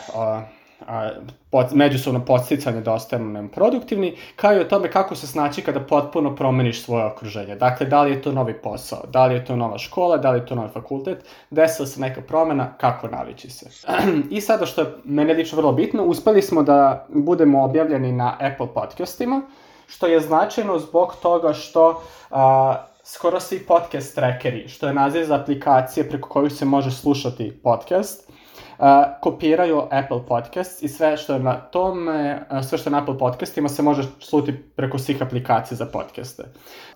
a, 0.87 1.11
pod, 1.51 1.67
međusobno 1.73 2.25
podsticanje 2.25 2.81
da 2.81 2.93
ostajemo 2.93 3.49
produktivni, 3.55 4.17
kao 4.37 4.55
i 4.55 4.61
o 4.61 4.65
tome 4.65 4.91
kako 4.91 5.15
se 5.15 5.27
snaći 5.27 5.63
kada 5.63 5.81
potpuno 5.81 6.37
promeniš 6.37 6.83
svoje 6.83 7.05
okruženje. 7.05 7.57
Dakle, 7.57 7.87
da 7.87 8.03
li 8.03 8.11
je 8.11 8.23
to 8.23 8.33
novi 8.33 8.55
posao, 8.55 9.03
da 9.13 9.27
li 9.27 9.35
je 9.35 9.45
to 9.45 9.57
nova 9.57 9.79
škola, 9.79 10.17
da 10.17 10.31
li 10.31 10.39
je 10.39 10.47
to 10.47 10.55
novi 10.55 10.69
fakultet, 10.69 11.25
desila 11.51 11.87
se 11.87 12.01
neka 12.01 12.21
promena, 12.21 12.73
kako 12.79 13.09
navići 13.09 13.51
se. 13.51 13.71
I 14.31 14.41
sada 14.41 14.67
što 14.67 14.81
je 14.81 14.87
mene 15.05 15.35
lično 15.35 15.57
vrlo 15.57 15.73
bitno, 15.73 16.05
uspeli 16.05 16.43
smo 16.43 16.63
da 16.63 17.07
budemo 17.09 17.65
objavljeni 17.65 18.13
na 18.13 18.37
Apple 18.41 18.69
podcastima, 18.75 19.43
što 19.87 20.07
je 20.07 20.21
značajno 20.21 20.79
zbog 20.79 21.17
toga 21.23 21.53
što 21.53 22.03
a, 22.31 22.77
skoro 23.05 23.41
svi 23.41 23.59
podcast 23.59 24.15
trackeri, 24.15 24.69
što 24.69 24.87
je 24.87 24.95
naziv 24.95 25.25
za 25.25 25.35
aplikacije 25.35 26.09
preko 26.09 26.29
kojih 26.29 26.53
se 26.53 26.65
može 26.65 26.91
slušati 26.91 27.61
podcast, 27.63 28.31
kopiraju 29.21 29.83
Apple 29.91 30.27
Podcasts 30.29 30.83
i 30.83 30.89
sve 30.89 31.17
što 31.17 31.33
je 31.33 31.39
na 31.39 31.55
tom, 31.55 32.09
sve 32.69 32.79
što 32.79 32.91
je 32.91 32.93
na 32.93 32.99
Apple 32.99 33.19
Podcastima 33.19 33.69
se 33.69 33.83
može 33.83 34.03
sluti 34.21 34.63
preko 34.77 34.99
svih 34.99 35.23
aplikacija 35.23 35.77
za 35.77 35.87
podcaste. 35.87 36.45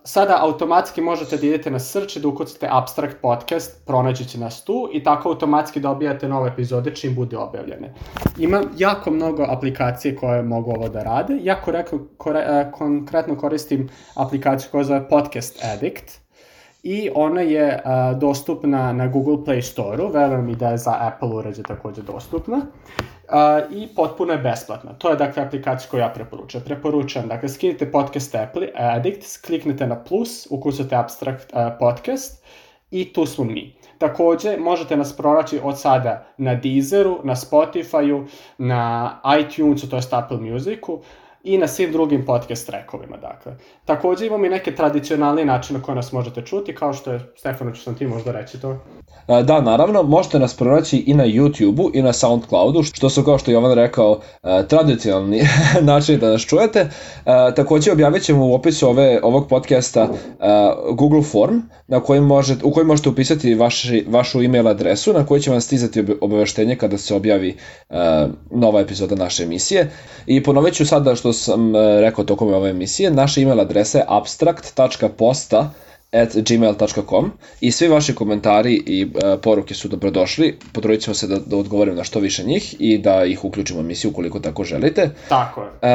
Sada 0.03 0.37
automatski 0.41 1.01
možete 1.01 1.37
da 1.37 1.45
idete 1.45 1.71
na 1.71 1.79
search 1.79 2.17
i 2.17 2.19
da 2.19 2.27
ukucate 2.27 2.67
Abstract 2.71 3.17
Podcast, 3.21 3.85
pronaći 3.85 4.25
će 4.25 4.39
nas 4.39 4.63
tu 4.63 4.89
i 4.93 5.03
tako 5.03 5.29
automatski 5.29 5.79
dobijate 5.79 6.27
nove 6.27 6.49
epizode 6.49 6.95
čim 6.95 7.15
bude 7.15 7.37
objavljene. 7.37 7.93
Ima 8.37 8.61
jako 8.77 9.11
mnogo 9.11 9.45
aplikacije 9.49 10.15
koje 10.15 10.43
mogu 10.43 10.71
ovo 10.71 10.89
da 10.89 11.03
rade. 11.03 11.39
Ja 11.41 11.61
koreko, 11.61 11.99
kore, 12.17 12.71
konkretno 12.71 13.37
koristim 13.37 13.89
aplikaciju 14.15 14.69
koja 14.71 14.83
zove 14.83 15.09
Podcast 15.09 15.63
Addict 15.73 16.20
i 16.83 17.09
ona 17.15 17.41
je 17.41 17.81
a, 17.85 18.13
dostupna 18.13 18.93
na 18.93 19.07
Google 19.07 19.37
Play 19.45 19.61
Store-u, 19.61 20.07
verujem 20.07 20.49
i 20.49 20.55
da 20.55 20.69
je 20.69 20.77
za 20.77 20.97
Apple 20.99 21.29
uređe 21.29 21.63
takođe 21.63 22.01
dostupna, 22.01 22.61
a, 23.29 23.61
i 23.71 23.87
potpuno 23.95 24.33
je 24.33 24.39
besplatna. 24.39 24.93
To 24.93 25.09
je 25.09 25.15
dakle 25.15 25.43
aplikacija 25.43 25.89
koju 25.91 25.99
ja 25.99 26.09
preporučujem. 26.09 26.65
Preporučujem, 26.65 27.27
dakle, 27.27 27.49
skinite 27.49 27.91
podcast 27.91 28.35
Apple, 28.35 28.67
Addict, 28.75 29.45
kliknete 29.45 29.87
na 29.87 30.03
plus, 30.03 30.47
ukucate 30.49 30.95
Abstract 30.95 31.53
a, 31.53 31.77
Podcast 31.79 32.43
i 32.91 33.13
tu 33.13 33.25
smo 33.25 33.43
mi. 33.43 33.75
Takođe, 33.97 34.57
možete 34.57 34.97
nas 34.97 35.17
pronaći 35.17 35.59
od 35.63 35.79
sada 35.79 36.25
na 36.37 36.55
Deezeru, 36.55 37.19
na 37.23 37.35
Spotifyu, 37.35 38.25
na 38.57 39.21
iTunesu, 39.39 39.89
to 39.89 39.95
je 39.95 40.01
Apple 40.11 40.37
Musicu, 40.37 41.01
i 41.43 41.57
na 41.57 41.67
svim 41.67 41.91
drugim 41.91 42.25
podcast 42.25 42.67
trackovima, 42.67 43.17
dakle. 43.17 43.55
Takođe 43.85 44.27
imamo 44.27 44.45
i 44.45 44.49
neke 44.49 44.75
tradicionalne 44.75 45.45
načine 45.45 45.81
koje 45.81 45.95
nas 45.95 46.11
možete 46.11 46.41
čuti, 46.41 46.75
kao 46.75 46.93
što 46.93 47.11
je, 47.11 47.33
Stefano, 47.37 47.71
ću 47.71 47.81
sam 47.81 47.95
ti 47.95 48.07
možda 48.07 48.31
reći 48.31 48.61
to. 48.61 48.79
E, 49.27 49.43
da, 49.43 49.61
naravno, 49.61 50.03
možete 50.03 50.39
nas 50.39 50.53
pronaći 50.53 50.97
i 50.97 51.13
na 51.13 51.25
YouTube-u 51.25 51.91
i 51.93 52.01
na 52.01 52.13
Soundcloudu, 52.13 52.83
što 52.83 53.09
su, 53.09 53.23
kao 53.23 53.37
što 53.37 53.51
je 53.51 53.53
Jovan 53.53 53.73
rekao, 53.73 54.19
e, 54.43 54.67
tradicionalni 54.67 55.41
način 55.81 56.19
da 56.19 56.29
nas 56.29 56.41
čujete. 56.41 56.79
E, 56.79 56.89
takođe, 57.55 57.91
objavit 57.91 58.23
ćemo 58.23 58.45
u 58.45 58.53
opisu 58.53 58.89
ove, 58.89 59.19
ovog 59.23 59.47
podcasta 59.47 60.09
Google 60.93 61.23
form 61.23 61.59
na 61.87 61.99
kojim 61.99 62.23
možete, 62.23 62.65
u 62.65 62.71
kojem 62.71 62.87
možete 62.87 63.09
upisati 63.09 63.55
vaši, 63.55 64.05
vašu 64.09 64.41
email 64.41 64.67
adresu 64.67 65.13
na 65.13 65.25
kojoj 65.25 65.41
će 65.41 65.51
vam 65.51 65.61
stizati 65.61 66.05
obaveštenje 66.21 66.75
kada 66.75 66.97
se 66.97 67.15
objavi 67.15 67.57
nova 68.51 68.79
epizoda 68.79 69.15
naše 69.15 69.43
emisije. 69.43 69.91
I 70.25 70.43
ponovit 70.43 70.73
ću 70.73 70.85
sada 70.85 71.15
što 71.15 71.33
sam 71.33 71.73
rekao 71.75 72.25
tokom 72.25 72.53
ove 72.53 72.69
emisije, 72.69 73.11
naša 73.11 73.41
email 73.41 73.59
adresa 73.59 73.97
je 73.97 74.05
abstract.posta 74.07 75.73
at 76.11 76.35
gmail.com 76.35 77.31
i 77.61 77.71
svi 77.71 77.87
vaši 77.87 78.15
komentari 78.15 78.83
i 78.85 79.01
e, 79.01 79.37
poruke 79.37 79.73
su 79.73 79.87
dobrodošli. 79.87 80.57
Potrudit 80.73 81.01
ćemo 81.01 81.13
se 81.13 81.27
da, 81.27 81.39
da 81.45 81.57
odgovorim 81.57 81.95
na 81.95 82.03
što 82.03 82.19
više 82.19 82.43
njih 82.43 82.75
i 82.79 82.97
da 82.97 83.25
ih 83.25 83.45
uključimo 83.45 83.79
u 83.79 83.81
emisiju 83.81 84.11
ukoliko 84.11 84.39
tako 84.39 84.63
želite. 84.63 85.09
Tako 85.29 85.61
je. 85.61 85.69
E, 85.81 85.91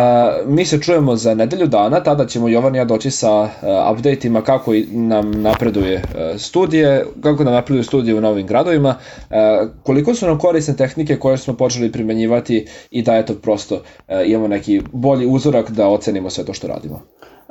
mi 0.46 0.64
se 0.64 0.80
čujemo 0.80 1.16
za 1.16 1.34
nedelju 1.34 1.66
dana, 1.66 2.02
tada 2.02 2.26
ćemo 2.26 2.48
Jovan 2.48 2.74
i 2.74 2.78
ja 2.78 2.84
doći 2.84 3.10
sa 3.10 3.48
e, 3.62 3.66
updateima 3.92 4.42
kako 4.42 4.72
nam 4.90 5.42
napreduje 5.42 5.94
e, 5.94 6.38
studije, 6.38 7.06
kako 7.22 7.44
nam 7.44 7.52
napreduje 7.52 7.84
studije 7.84 8.14
u 8.14 8.20
novim 8.20 8.46
gradovima, 8.46 8.94
e, 9.30 9.34
koliko 9.82 10.14
su 10.14 10.26
nam 10.26 10.38
korisne 10.38 10.76
tehnike 10.76 11.16
koje 11.16 11.38
smo 11.38 11.54
počeli 11.54 11.92
primenjivati 11.92 12.66
i 12.90 13.02
da 13.02 13.16
eto 13.16 13.34
prosto 13.34 13.82
e, 14.08 14.24
imamo 14.26 14.48
neki 14.48 14.82
bolji 14.92 15.26
uzorak 15.26 15.70
da 15.70 15.88
ocenimo 15.88 16.30
sve 16.30 16.44
to 16.44 16.52
što 16.52 16.66
radimo. 16.66 17.02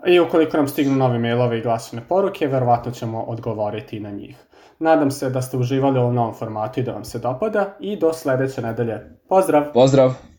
I 0.08 0.20
ukoliko 0.20 0.58
nam 0.58 0.68
stignu 0.68 0.96
novi 0.96 1.20
mailovi 1.20 1.58
i 1.58 1.62
glasine 1.62 2.02
poruke, 2.10 2.48
verovatno 2.48 2.92
ćemo 2.92 3.22
odgovoriti 3.22 4.00
na 4.00 4.12
njih. 4.12 4.36
Nadam 4.80 5.12
se 5.12 5.30
da 5.30 5.42
ste 5.42 5.58
uživali 5.58 6.00
u 6.00 6.02
ovom 6.02 6.16
novom 6.16 6.34
formatu 6.34 6.80
i 6.80 6.84
da 6.84 6.92
vam 6.92 7.06
se 7.06 7.20
dopada 7.20 7.78
i 7.80 8.00
do 8.00 8.14
sledeće 8.14 8.62
nedelje. 8.62 9.18
Pozdrav! 9.30 9.64
Pozdrav! 9.74 10.35